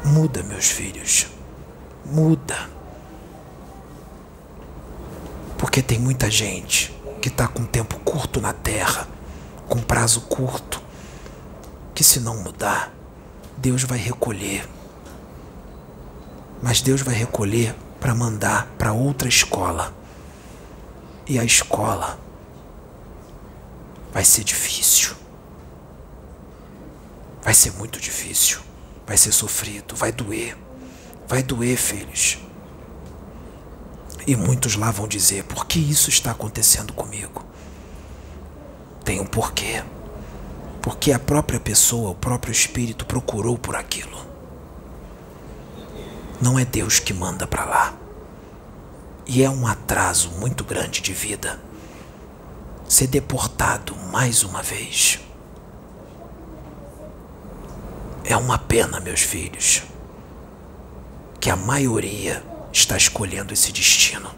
Muda, 0.06 0.44
meus 0.44 0.68
filhos, 0.68 1.26
muda. 2.06 2.77
Porque 5.68 5.82
tem 5.82 6.00
muita 6.00 6.32
gente 6.32 6.96
que 7.22 7.28
está 7.28 7.46
com 7.46 7.66
tempo 7.66 8.00
curto 8.00 8.40
na 8.40 8.54
Terra, 8.54 9.06
com 9.68 9.82
prazo 9.82 10.22
curto, 10.22 10.82
que 11.94 12.06
se 12.06 12.22
não 12.22 12.38
mudar, 12.38 12.94
Deus 13.58 13.84
vai 13.84 13.98
recolher. 13.98 14.66
Mas 16.64 16.82
Deus 16.82 17.02
vai 17.02 17.14
recolher 17.14 17.76
para 18.00 18.16
mandar 18.16 18.66
para 18.78 18.94
outra 18.94 19.28
escola. 19.28 19.94
E 21.28 21.38
a 21.38 21.44
escola 21.44 22.18
vai 24.14 24.24
ser 24.24 24.46
difícil. 24.46 25.16
Vai 27.44 27.54
ser 27.54 27.74
muito 27.74 28.00
difícil. 28.00 28.62
Vai 29.06 29.18
ser 29.18 29.34
sofrido, 29.34 29.98
vai 29.98 30.14
doer. 30.14 30.58
Vai 31.28 31.44
doer, 31.44 31.76
filhos. 31.78 32.40
E 34.26 34.36
muitos 34.36 34.76
lá 34.76 34.92
vão 34.92 35.08
dizer: 35.08 35.44
por 35.44 35.66
que 35.66 35.80
isso 35.80 36.10
está 36.10 36.32
acontecendo 36.32 36.94
comigo? 36.94 37.46
Tem 39.04 39.20
um 39.20 39.26
porquê. 39.26 39.84
Porque 40.82 41.12
a 41.12 41.20
própria 41.20 41.60
pessoa, 41.60 42.12
o 42.12 42.16
próprio 42.16 42.52
espírito 42.52 43.06
procurou 43.06 43.58
por 43.58 43.76
aquilo. 43.76 44.26
Não 46.42 46.58
é 46.58 46.64
Deus 46.64 47.00
que 47.00 47.14
manda 47.14 47.46
para 47.46 47.66
lá. 47.66 47.94
E 49.26 49.44
é 49.44 49.50
um 49.50 49.68
atraso 49.68 50.32
muito 50.32 50.64
grande 50.64 51.02
de 51.02 51.14
vida 51.14 51.60
ser 52.88 53.08
deportado 53.08 53.96
mais 54.12 54.44
uma 54.44 54.62
vez. 54.62 55.20
É 58.24 58.36
uma 58.36 58.58
pena, 58.58 59.00
meus 59.00 59.22
filhos, 59.22 59.84
que 61.40 61.50
a 61.50 61.56
maioria 61.56 62.44
está 62.78 62.96
escolhendo 62.96 63.54
esse 63.54 63.72
destino. 63.72 64.30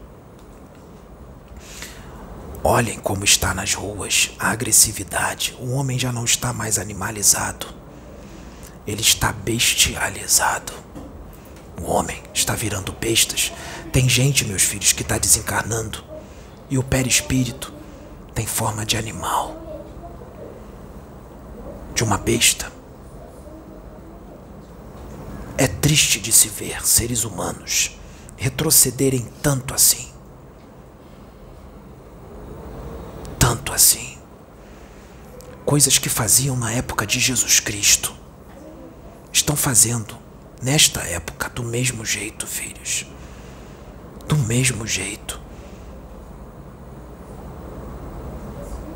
Olhem 2.64 2.98
como 3.00 3.24
está 3.24 3.54
nas 3.54 3.74
ruas 3.74 4.32
a 4.40 4.52
agressividade. 4.52 5.56
O 5.60 5.72
homem 5.72 6.00
já 6.00 6.12
não 6.12 6.24
está 6.24 6.54
mais 6.54 6.80
animalizado. 6.80 7.68
Ele 8.88 9.02
está 9.02 9.32
bestializado. 9.32 10.74
O 11.82 11.86
homem 11.92 12.22
está 12.34 12.56
virando 12.56 12.94
bestas. 12.94 13.52
Tem 13.92 14.08
gente, 14.08 14.46
meus 14.46 14.64
filhos, 14.64 14.94
que 14.94 15.02
está 15.02 15.18
desencarnando. 15.18 16.04
E 16.70 16.78
o 16.78 16.84
perispírito 16.84 17.74
tem 18.34 18.46
forma 18.46 18.86
de 18.86 18.98
animal. 18.98 19.84
De 21.94 22.04
uma 22.04 22.18
besta. 22.18 22.72
É 25.58 25.68
triste 25.68 26.20
de 26.22 26.32
se 26.32 26.48
ver 26.48 26.86
seres 26.86 27.26
humanos 27.26 27.99
retrocederem 28.40 29.28
tanto 29.44 29.74
assim. 29.74 30.08
Tanto 33.38 33.74
assim. 33.74 34.18
Coisas 35.66 35.98
que 35.98 36.08
faziam 36.08 36.56
na 36.56 36.72
época 36.72 37.06
de 37.06 37.20
Jesus 37.20 37.60
Cristo 37.60 38.16
estão 39.32 39.58
fazendo 39.58 40.18
nesta 40.62 41.02
época 41.02 41.50
do 41.50 41.64
mesmo 41.64 42.06
jeito, 42.06 42.48
filhos. 42.48 43.06
Do 44.26 44.38
mesmo 44.38 44.88
jeito. 44.88 45.40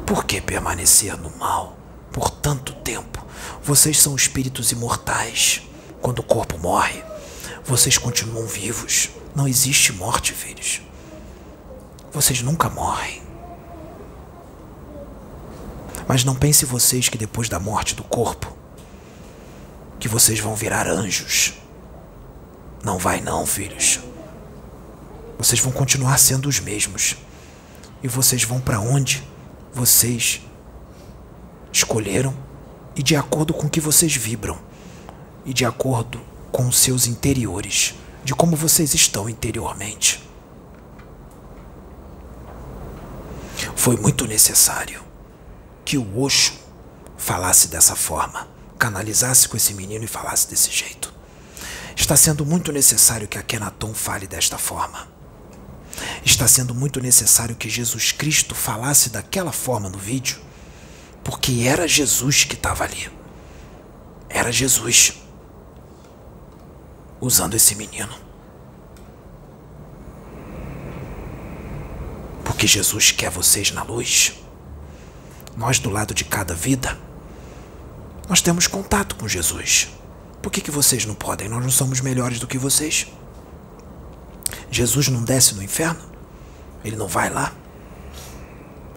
Por 0.06 0.24
que 0.24 0.40
permanecer 0.40 1.18
no 1.18 1.30
mal 1.38 1.78
por 2.14 2.30
tanto 2.30 2.72
tempo? 2.76 3.26
Vocês 3.62 4.00
são 4.00 4.16
espíritos 4.16 4.72
imortais. 4.72 5.64
Quando 6.02 6.20
o 6.20 6.24
corpo 6.24 6.58
morre, 6.58 7.04
vocês 7.66 7.98
continuam 7.98 8.46
vivos. 8.46 9.10
Não 9.36 9.48
existe 9.48 9.92
morte, 9.92 10.34
filhos. 10.34 10.82
Vocês 12.12 12.42
nunca 12.42 12.70
morrem. 12.70 13.22
Mas 16.08 16.24
não 16.24 16.36
pense 16.36 16.66
vocês 16.66 17.10
que 17.10 17.18
depois 17.18 17.50
da 17.50 17.60
morte 17.60 17.96
do 17.96 18.04
corpo, 18.04 18.56
que 20.00 20.08
vocês 20.08 20.40
vão 20.40 20.56
virar 20.56 20.88
anjos. 20.88 21.54
Não 22.84 22.98
vai 22.98 23.22
não, 23.22 23.46
filhos. 23.46 24.00
Vocês 25.38 25.60
vão 25.60 25.72
continuar 25.72 26.18
sendo 26.20 26.48
os 26.48 26.60
mesmos. 26.60 27.16
E 28.04 28.08
vocês 28.08 28.44
vão 28.44 28.60
para 28.60 28.80
onde 28.80 29.24
vocês 29.74 30.42
escolheram 31.72 32.36
e 32.96 33.02
de 33.02 33.16
acordo 33.16 33.54
com 33.54 33.68
o 33.68 33.70
que 33.70 33.80
vocês 33.80 34.16
vibram 34.16 34.60
e 35.46 35.54
de 35.54 35.66
acordo 35.66 36.22
com 36.52 36.68
os 36.68 36.78
seus 36.78 37.08
interiores, 37.08 37.96
de 38.24 38.34
como 38.34 38.56
vocês 38.56 38.94
estão 38.94 39.28
interiormente. 39.28 40.24
Foi 43.76 43.98
muito 43.98 44.26
necessário 44.26 45.04
que 45.84 45.98
o 45.98 46.20
Osho 46.20 46.54
falasse 47.18 47.68
dessa 47.68 47.96
forma, 47.96 48.48
canalizasse 48.80 49.48
com 49.48 49.58
esse 49.58 49.74
menino 49.74 50.06
e 50.06 50.08
falasse 50.08 50.48
desse 50.48 50.72
jeito. 50.72 51.14
Está 51.96 52.16
sendo 52.16 52.46
muito 52.46 52.72
necessário 52.72 53.28
que 53.28 53.38
a 53.38 53.44
Kenaton 53.44 53.94
fale 53.94 54.26
desta 54.26 54.58
forma. 54.58 55.08
Está 56.26 56.48
sendo 56.48 56.74
muito 56.74 57.00
necessário 57.02 57.56
que 57.56 57.70
Jesus 57.70 58.12
Cristo 58.12 58.56
falasse 58.56 59.10
daquela 59.10 59.52
forma 59.52 59.90
no 59.90 59.98
vídeo, 59.98 60.38
porque 61.24 61.64
era 61.66 61.88
Jesus 61.88 62.44
que 62.44 62.56
estava 62.56 62.84
ali. 62.84 63.12
Era 64.30 64.52
Jesus 64.52 65.23
usando 67.24 67.54
esse 67.54 67.74
menino. 67.76 68.14
Porque 72.44 72.68
Jesus 72.68 73.12
quer 73.12 73.32
vocês 73.32 73.72
na 73.72 73.82
luz. 73.82 74.34
Nós 75.56 75.80
do 75.80 75.90
lado 75.90 76.14
de 76.14 76.26
cada 76.26 76.54
vida, 76.54 76.98
nós 78.28 78.42
temos 78.42 78.68
contato 78.68 79.16
com 79.16 79.28
Jesus. 79.28 79.90
Por 80.42 80.52
que, 80.52 80.60
que 80.60 80.72
vocês 80.72 81.06
não 81.06 81.16
podem? 81.16 81.48
Nós 81.48 81.64
não 81.64 81.70
somos 81.70 82.02
melhores 82.02 82.40
do 82.40 82.48
que 82.48 82.58
vocês. 82.58 83.08
Jesus 84.70 85.08
não 85.08 85.24
desce 85.24 85.56
no 85.56 85.64
inferno? 85.64 86.04
Ele 86.84 86.98
não 86.98 87.08
vai 87.08 87.30
lá? 87.30 87.54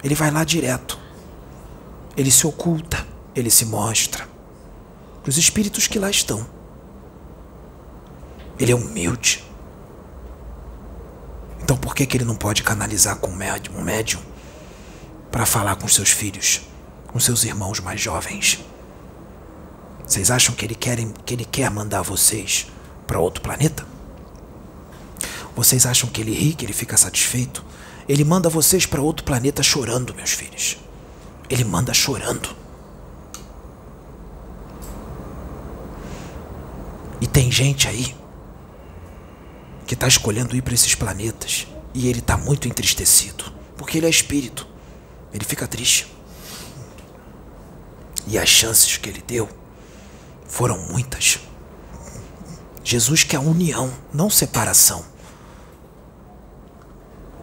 Ele 0.03 0.15
vai 0.15 0.31
lá 0.31 0.43
direto. 0.43 0.99
Ele 2.17 2.31
se 2.31 2.45
oculta, 2.45 3.07
ele 3.33 3.49
se 3.49 3.63
mostra. 3.65 4.27
Os 5.25 5.37
espíritos 5.37 5.87
que 5.87 5.99
lá 5.99 6.09
estão. 6.09 6.56
Ele 8.59 8.71
é 8.71 8.75
humilde. 8.75 9.43
Então 11.61 11.77
por 11.77 11.93
que, 11.93 12.05
que 12.05 12.17
ele 12.17 12.25
não 12.25 12.35
pode 12.35 12.63
canalizar 12.63 13.17
com 13.17 13.31
um 13.31 13.35
médium, 13.35 13.75
um 13.75 14.21
para 15.29 15.45
falar 15.45 15.75
com 15.75 15.87
seus 15.87 16.09
filhos, 16.09 16.61
com 17.07 17.19
seus 17.19 17.43
irmãos 17.43 17.79
mais 17.79 17.99
jovens? 17.99 18.59
Vocês 20.05 20.31
acham 20.31 20.55
que 20.55 20.65
ele, 20.65 20.75
querem, 20.75 21.13
que 21.25 21.33
ele 21.33 21.43
quer 21.43 21.69
mandar 21.69 22.01
vocês 22.01 22.67
para 23.05 23.19
outro 23.19 23.41
planeta? 23.41 23.85
Vocês 25.55 25.85
acham 25.85 26.09
que 26.09 26.21
ele 26.21 26.33
ri, 26.33 26.53
que 26.53 26.65
ele 26.65 26.71
fica 26.71 26.95
satisfeito? 26.95 27.65
Ele 28.07 28.23
manda 28.23 28.47
vocês 28.47 28.85
para 28.85 29.01
outro 29.01 29.25
planeta 29.25 29.61
chorando, 29.61 30.15
meus 30.15 30.31
filhos. 30.31 30.77
Ele 31.49 31.65
manda 31.65 31.93
chorando. 31.93 32.55
E 37.19 37.27
tem 37.27 37.51
gente 37.51 37.87
aí 37.87 38.15
que 39.87 39.93
está 39.93 40.07
escolhendo 40.07 40.55
ir 40.55 40.61
para 40.61 40.73
esses 40.73 40.93
planetas 40.93 41.65
e 41.93 42.09
ele 42.09 42.19
está 42.19 42.37
muito 42.37 42.67
entristecido, 42.67 43.45
porque 43.77 43.97
ele 43.97 44.05
é 44.05 44.09
espírito. 44.09 44.67
Ele 45.33 45.45
fica 45.45 45.65
triste. 45.65 46.13
E 48.27 48.37
as 48.37 48.49
chances 48.49 48.97
que 48.97 49.09
ele 49.09 49.23
deu 49.25 49.47
foram 50.45 50.77
muitas. 50.89 51.39
Jesus 52.83 53.23
quer 53.23 53.39
união, 53.39 53.91
não 54.13 54.29
separação. 54.29 55.05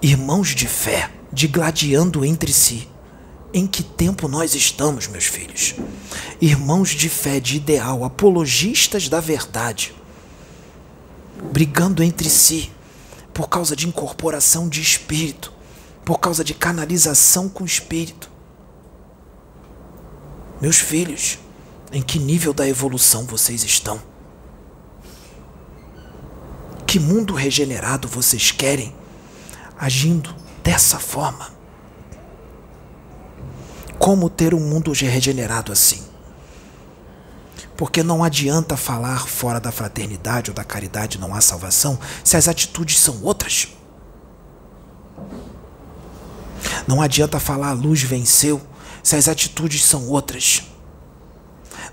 Irmãos 0.03 0.55
de 0.55 0.69
fé, 0.69 1.11
digladiando 1.33 2.25
entre 2.25 2.53
si. 2.53 2.89
Em 3.53 3.67
que 3.67 3.83
tempo 3.83 4.29
nós 4.29 4.55
estamos, 4.55 5.07
meus 5.07 5.25
filhos? 5.25 5.77
Irmãos 6.41 6.91
de 6.91 7.09
fé, 7.09 7.41
de 7.41 7.57
ideal, 7.57 8.05
apologistas 8.05 9.09
da 9.09 9.21
verdade, 9.21 9.95
brigando 11.43 12.03
entre 12.03 12.29
si 12.29 12.71
por 13.33 13.49
causa 13.49 13.75
de 13.75 13.89
incorporação 13.89 14.69
de 14.69 14.81
espírito, 14.81 15.53
por 16.05 16.19
causa 16.19 16.45
de 16.45 16.55
canalização 16.55 17.49
com 17.49 17.65
espírito. 17.65 18.31
Meus 20.61 20.79
filhos, 20.79 21.39
em 21.93 22.01
que 22.01 22.19
nível 22.19 22.53
da 22.55 22.69
evolução 22.69 23.25
vocês 23.27 23.65
estão? 23.65 24.01
Que 26.87 27.01
mundo 27.01 27.35
regenerado 27.35 28.07
vocês 28.07 28.53
querem 28.53 28.95
agindo 29.77 30.35
dessa 30.63 30.99
forma? 31.01 31.53
Como 33.99 34.31
ter 34.31 34.55
um 34.55 34.61
mundo 34.61 34.93
regenerado 34.93 35.73
assim? 35.73 36.14
Porque 37.77 38.03
não 38.03 38.23
adianta 38.23 38.77
falar 38.77 39.27
fora 39.27 39.61
da 39.61 39.73
fraternidade 39.73 40.51
ou 40.51 40.55
da 40.55 40.65
caridade 40.65 41.19
não 41.19 41.35
há 41.35 41.41
salvação 41.41 41.99
se 42.23 42.37
as 42.37 42.47
atitudes 42.47 42.99
são 42.99 43.23
outras. 43.23 43.69
Não 46.87 47.01
adianta 47.01 47.41
falar 47.41 47.71
a 47.71 47.73
luz 47.73 48.03
venceu 48.03 48.61
se 49.03 49.17
as 49.17 49.29
atitudes 49.29 49.85
são 49.85 50.09
outras. 50.09 50.63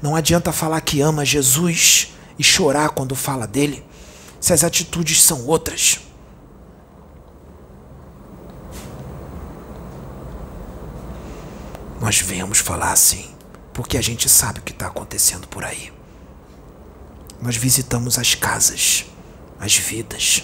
Não 0.01 0.15
adianta 0.15 0.51
falar 0.51 0.81
que 0.81 1.01
ama 1.01 1.25
Jesus 1.25 2.13
e 2.39 2.43
chorar 2.43 2.89
quando 2.89 3.15
fala 3.15 3.45
dele, 3.45 3.85
se 4.39 4.53
as 4.53 4.63
atitudes 4.63 5.21
são 5.21 5.45
outras. 5.45 5.99
Nós 11.99 12.19
viemos 12.19 12.57
falar 12.57 12.93
assim, 12.93 13.30
porque 13.73 13.97
a 13.97 14.01
gente 14.01 14.27
sabe 14.29 14.59
o 14.59 14.63
que 14.63 14.71
está 14.71 14.87
acontecendo 14.87 15.47
por 15.47 15.63
aí. 15.63 15.91
Nós 17.41 17.55
visitamos 17.55 18.19
as 18.19 18.35
casas, 18.35 19.05
as 19.59 19.75
vidas. 19.75 20.43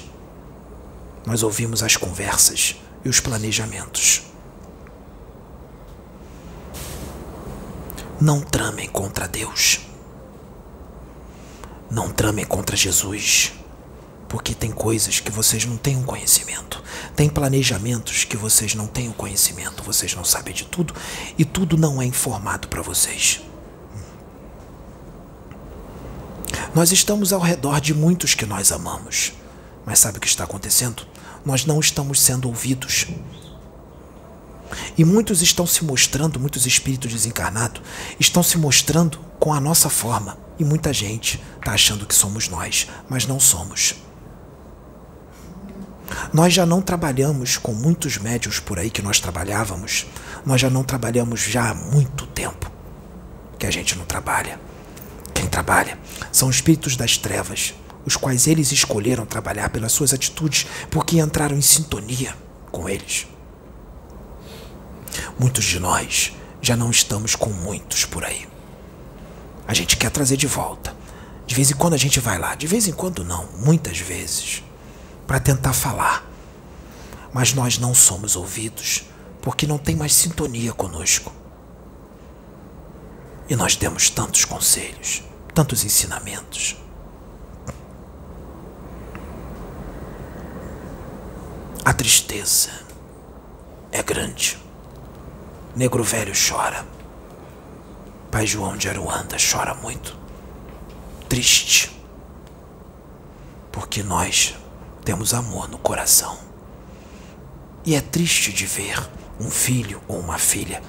Nós 1.25 1.43
ouvimos 1.43 1.83
as 1.83 1.95
conversas 1.95 2.75
e 3.03 3.09
os 3.09 3.19
planejamentos. 3.19 4.23
Não 8.19 8.41
tramem 8.41 8.89
contra 8.89 9.27
Deus. 9.27 9.81
Não 11.89 12.11
tramem 12.11 12.45
contra 12.45 12.75
Jesus. 12.75 13.53
Porque 14.27 14.53
tem 14.53 14.71
coisas 14.71 15.19
que 15.19 15.31
vocês 15.31 15.65
não 15.65 15.77
têm 15.77 15.95
um 15.95 16.03
conhecimento. 16.03 16.83
Tem 17.15 17.29
planejamentos 17.29 18.23
que 18.25 18.35
vocês 18.35 18.75
não 18.75 18.87
têm 18.87 19.07
o 19.07 19.11
um 19.11 19.13
conhecimento. 19.13 19.83
Vocês 19.83 20.13
não 20.13 20.25
sabem 20.25 20.53
de 20.53 20.65
tudo. 20.65 20.93
E 21.37 21.45
tudo 21.45 21.77
não 21.77 22.01
é 22.01 22.05
informado 22.05 22.67
para 22.67 22.81
vocês. 22.81 23.41
Nós 26.75 26.91
estamos 26.91 27.31
ao 27.33 27.39
redor 27.39 27.79
de 27.79 27.93
muitos 27.93 28.35
que 28.35 28.45
nós 28.45 28.71
amamos. 28.71 29.33
Mas 29.85 29.99
sabe 29.99 30.17
o 30.17 30.21
que 30.21 30.27
está 30.27 30.43
acontecendo? 30.43 31.07
Nós 31.45 31.65
não 31.65 31.79
estamos 31.79 32.21
sendo 32.21 32.47
ouvidos. 32.47 33.07
E 34.97 35.05
muitos 35.05 35.41
estão 35.41 35.65
se 35.65 35.85
mostrando, 35.85 36.39
muitos 36.39 36.65
espíritos 36.65 37.11
desencarnados, 37.11 37.81
estão 38.19 38.43
se 38.43 38.57
mostrando 38.57 39.17
com 39.39 39.53
a 39.53 39.59
nossa 39.61 39.89
forma. 39.89 40.37
E 40.59 40.65
muita 40.65 40.91
gente 40.91 41.41
está 41.57 41.71
achando 41.71 42.05
que 42.05 42.13
somos 42.13 42.49
nós, 42.49 42.87
mas 43.07 43.25
não 43.25 43.39
somos. 43.39 43.95
Nós 46.33 46.53
já 46.53 46.65
não 46.65 46.81
trabalhamos 46.81 47.57
com 47.57 47.73
muitos 47.73 48.17
médios 48.17 48.59
por 48.59 48.79
aí 48.79 48.89
que 48.89 49.01
nós 49.01 49.19
trabalhávamos. 49.19 50.05
Nós 50.45 50.61
já 50.61 50.69
não 50.69 50.83
trabalhamos 50.83 51.41
já 51.41 51.69
há 51.69 51.73
muito 51.73 52.25
tempo 52.27 52.71
que 53.57 53.65
a 53.65 53.71
gente 53.71 53.97
não 53.97 54.05
trabalha. 54.05 54.59
Quem 55.33 55.47
trabalha 55.47 55.97
são 56.31 56.49
espíritos 56.49 56.95
das 56.95 57.17
trevas, 57.17 57.73
os 58.05 58.15
quais 58.15 58.47
eles 58.47 58.71
escolheram 58.71 59.25
trabalhar 59.25 59.69
pelas 59.69 59.91
suas 59.91 60.13
atitudes 60.13 60.65
porque 60.89 61.19
entraram 61.19 61.57
em 61.57 61.61
sintonia 61.61 62.35
com 62.71 62.87
eles. 62.87 63.27
Muitos 65.39 65.65
de 65.65 65.79
nós 65.79 66.33
já 66.61 66.75
não 66.75 66.89
estamos 66.89 67.35
com 67.35 67.49
muitos 67.49 68.05
por 68.05 68.23
aí. 68.23 68.47
A 69.67 69.73
gente 69.73 69.97
quer 69.97 70.09
trazer 70.09 70.37
de 70.37 70.47
volta. 70.47 70.95
De 71.45 71.55
vez 71.55 71.71
em 71.71 71.75
quando 71.75 71.93
a 71.93 71.97
gente 71.97 72.19
vai 72.19 72.37
lá, 72.37 72.55
de 72.55 72.67
vez 72.67 72.87
em 72.87 72.91
quando 72.91 73.23
não, 73.23 73.47
muitas 73.57 73.99
vezes, 73.99 74.63
para 75.27 75.39
tentar 75.41 75.73
falar. 75.73 76.25
Mas 77.33 77.53
nós 77.53 77.77
não 77.77 77.93
somos 77.93 78.37
ouvidos 78.37 79.03
porque 79.41 79.67
não 79.67 79.77
tem 79.77 79.95
mais 79.95 80.13
sintonia 80.13 80.73
conosco. 80.73 81.31
E 83.49 83.55
nós 83.55 83.75
demos 83.75 84.09
tantos 84.09 84.45
conselhos, 84.45 85.23
tantos 85.53 85.83
ensinamentos. 85.83 86.77
A 91.83 91.93
tristeza 91.93 92.69
é 93.91 94.01
grande. 94.01 94.57
Negro 95.75 96.03
velho 96.03 96.33
chora. 96.33 96.85
Pai 98.31 98.45
João 98.45 98.75
de 98.75 98.89
Aruanda 98.89 99.37
chora 99.39 99.73
muito. 99.73 100.17
Triste. 101.29 101.97
Porque 103.71 104.03
nós 104.03 104.55
temos 105.07 105.33
amor 105.33 105.69
no 105.69 105.77
coração. 105.77 106.37
E 107.85 107.95
é 107.95 108.01
triste 108.01 108.51
de 108.51 108.65
ver 108.65 109.09
um 109.39 109.49
filho 109.49 110.01
ou 110.05 110.19
uma 110.19 110.37
filha 110.37 110.83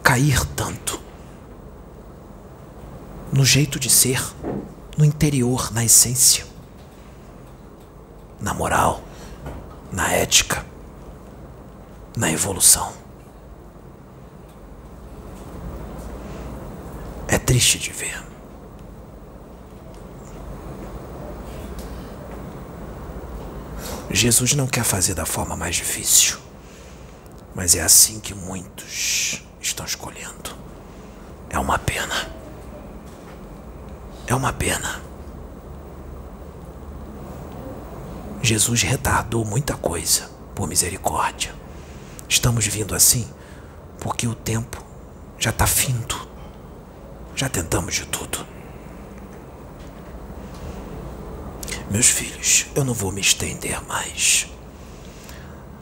cair 0.00 0.46
tanto 0.54 1.00
no 3.32 3.44
jeito 3.44 3.80
de 3.80 3.90
ser, 3.90 4.22
no 4.96 5.04
interior, 5.04 5.72
na 5.72 5.84
essência, 5.84 6.46
na 8.40 8.54
moral, 8.54 9.02
na 9.90 10.12
ética, 10.12 10.64
na 12.16 12.30
evolução. 12.30 12.92
É 17.26 17.40
triste 17.40 17.76
de 17.76 17.90
ver. 17.90 18.33
Jesus 24.10 24.54
não 24.54 24.66
quer 24.66 24.84
fazer 24.84 25.14
da 25.14 25.26
forma 25.26 25.56
mais 25.56 25.76
difícil, 25.76 26.38
mas 27.54 27.74
é 27.74 27.82
assim 27.82 28.20
que 28.20 28.34
muitos 28.34 29.42
estão 29.60 29.84
escolhendo. 29.84 30.54
É 31.50 31.58
uma 31.58 31.78
pena. 31.78 32.28
É 34.26 34.34
uma 34.34 34.52
pena. 34.52 35.00
Jesus 38.42 38.82
retardou 38.82 39.44
muita 39.44 39.74
coisa 39.74 40.28
por 40.54 40.68
misericórdia. 40.68 41.54
Estamos 42.28 42.66
vindo 42.66 42.94
assim 42.94 43.28
porque 44.00 44.26
o 44.26 44.34
tempo 44.34 44.84
já 45.38 45.50
está 45.50 45.66
findo. 45.66 46.28
Já 47.34 47.48
tentamos 47.48 47.94
de 47.94 48.06
tudo. 48.06 48.53
Meus 51.94 52.08
filhos, 52.08 52.66
eu 52.74 52.84
não 52.84 52.92
vou 52.92 53.12
me 53.12 53.20
estender 53.20 53.80
mais. 53.84 54.48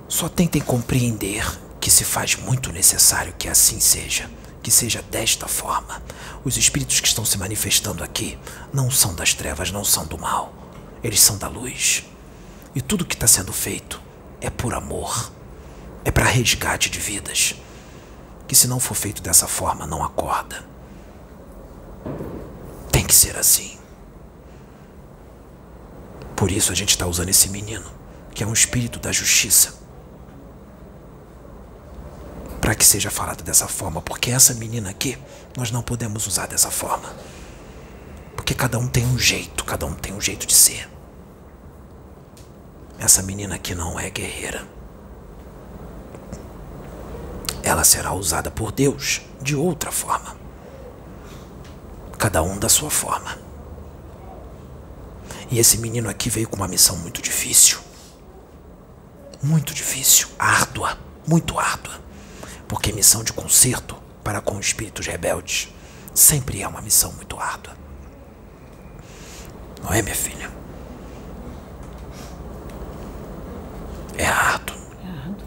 Só 0.07 0.29
tentem 0.29 0.61
compreender 0.61 1.43
que 1.81 1.91
se 1.91 2.05
faz 2.05 2.37
muito 2.37 2.71
necessário 2.71 3.33
que 3.39 3.49
assim 3.49 3.81
seja, 3.81 4.31
que 4.63 4.71
seja 4.71 5.01
desta 5.01 5.49
forma. 5.49 6.03
Os 6.45 6.59
espíritos 6.59 7.01
que 7.01 7.09
estão 7.09 7.25
se 7.25 7.39
manifestando 7.39 8.05
aqui 8.05 8.39
não 8.75 8.91
são 8.91 9.15
das 9.15 9.33
trevas, 9.33 9.71
não 9.71 9.87
são 9.87 10.05
do 10.05 10.19
mal. 10.19 10.53
Eles 11.03 11.19
são 11.19 11.39
da 11.39 11.49
luz. 11.49 12.05
E 12.75 12.83
tudo 12.83 13.07
que 13.07 13.15
está 13.15 13.27
sendo 13.27 13.51
feito 13.51 13.99
é 14.39 14.51
por 14.51 14.75
amor. 14.75 15.33
É 16.05 16.11
para 16.11 16.27
resgate 16.27 16.91
de 16.91 16.99
vidas. 16.99 17.55
Que 18.47 18.55
se 18.55 18.69
não 18.69 18.79
for 18.79 18.95
feito 18.95 19.23
dessa 19.23 19.49
forma, 19.49 19.87
não 19.87 20.05
acorda. 20.05 20.63
Tem 22.91 23.03
que 23.03 23.15
ser 23.15 23.39
assim. 23.39 23.82
Por 26.43 26.51
isso 26.51 26.73
a 26.73 26.75
gente 26.75 26.89
está 26.89 27.07
usando 27.07 27.29
esse 27.29 27.49
menino, 27.51 27.89
que 28.35 28.43
é 28.43 28.47
um 28.49 28.53
espírito 28.53 28.99
da 28.99 29.13
justiça, 29.13 29.75
para 32.61 32.75
que 32.75 32.85
seja 32.85 33.13
falado 33.13 33.45
dessa 33.45 33.69
forma, 33.69 34.03
porque 34.03 34.33
essa 34.33 34.53
menina 34.53 34.91
aqui 34.91 35.17
nós 35.57 35.71
não 35.71 35.85
podemos 35.85 36.27
usar 36.27 36.49
dessa 36.49 36.69
forma. 36.69 37.09
Porque 38.35 38.55
cada 38.55 38.77
um 38.77 38.89
tem 38.89 39.07
um 39.07 39.17
jeito, 39.17 39.65
cada 39.65 39.87
um 39.87 39.95
tem 39.95 40.13
um 40.13 40.21
jeito 40.21 40.45
de 40.45 40.55
ser. 40.55 40.91
Essa 42.99 43.23
menina 43.23 43.55
aqui 43.55 43.73
não 43.73 44.01
é 44.01 44.11
guerreira. 44.11 44.67
Ela 47.63 47.85
será 47.85 48.15
usada 48.15 48.51
por 48.51 48.73
Deus 48.73 49.21
de 49.41 49.55
outra 49.55 49.93
forma. 49.93 50.37
Cada 52.19 52.43
um 52.43 52.59
da 52.59 52.69
sua 52.69 52.91
forma. 52.91 53.42
E 55.53 55.59
esse 55.59 55.77
menino 55.77 56.09
aqui 56.09 56.31
veio 56.31 56.49
com 56.49 56.57
uma 56.57 56.67
missão 56.67 56.97
muito 56.97 57.21
difícil. 57.21 57.79
Muito 59.43 59.75
difícil, 59.75 60.29
árdua, 60.39 60.97
muito 61.29 61.59
árdua. 61.59 62.01
Porque 62.67 62.91
missão 62.91 63.23
de 63.23 63.35
conserto 63.35 63.95
para 64.25 64.41
com 64.41 64.59
espíritos 64.59 65.07
rebeldes 65.07 65.69
sempre 66.15 66.63
é 66.63 66.67
uma 66.67 66.81
missão 66.81 67.13
muito 67.13 67.39
árdua. 67.39 67.77
Não 69.83 69.93
é, 69.93 70.01
minha 70.01 70.15
filha? 70.15 70.51
É 74.17 74.25
árduo. 74.25 74.77
É 75.05 75.07
árduo. 75.07 75.47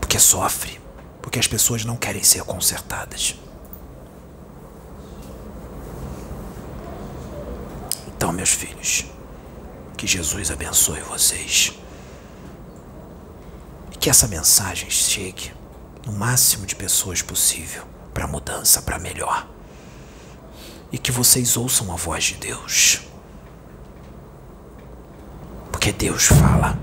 Porque 0.00 0.18
sofre. 0.18 0.80
Porque 1.20 1.38
as 1.38 1.46
pessoas 1.46 1.84
não 1.84 1.96
querem 1.96 2.22
ser 2.22 2.42
consertadas. 2.44 3.34
Então, 8.30 8.36
meus 8.36 8.50
filhos, 8.50 9.06
que 9.96 10.06
Jesus 10.06 10.52
abençoe 10.52 11.00
vocês. 11.00 11.72
E 13.90 13.98
que 13.98 14.08
essa 14.08 14.28
mensagem 14.28 14.88
chegue 14.88 15.52
no 16.06 16.12
máximo 16.12 16.64
de 16.64 16.76
pessoas 16.76 17.22
possível 17.22 17.84
para 18.14 18.28
mudança, 18.28 18.82
para 18.82 19.00
melhor. 19.00 19.48
E 20.92 20.96
que 20.96 21.10
vocês 21.10 21.56
ouçam 21.56 21.92
a 21.92 21.96
voz 21.96 22.22
de 22.22 22.34
Deus. 22.36 23.00
Porque 25.72 25.90
Deus 25.90 26.26
fala 26.26 26.78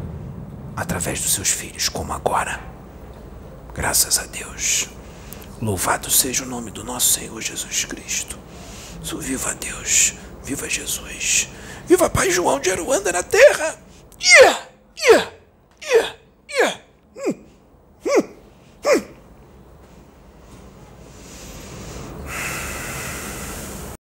através 0.76 1.22
dos 1.22 1.34
seus 1.34 1.50
filhos, 1.50 1.88
como 1.88 2.12
agora. 2.12 2.60
Graças 3.74 4.20
a 4.20 4.26
Deus. 4.26 4.90
Louvado 5.62 6.12
seja 6.12 6.44
o 6.44 6.48
nome 6.48 6.72
do 6.72 6.84
nosso 6.84 7.14
Senhor 7.14 7.42
Jesus 7.42 7.86
Cristo. 7.86 8.38
Sou 9.02 9.22
viva 9.22 9.56
Deus. 9.56 10.27
Viva 10.48 10.70
Jesus! 10.70 11.50
Viva 11.86 12.10
Pai 12.10 12.32
João 12.32 12.58
de 12.58 12.72
Aruanda 12.72 13.12
na 13.12 13.22
terra! 13.22 13.78
Yeah! 14.18 14.60
Yeah! 14.98 15.37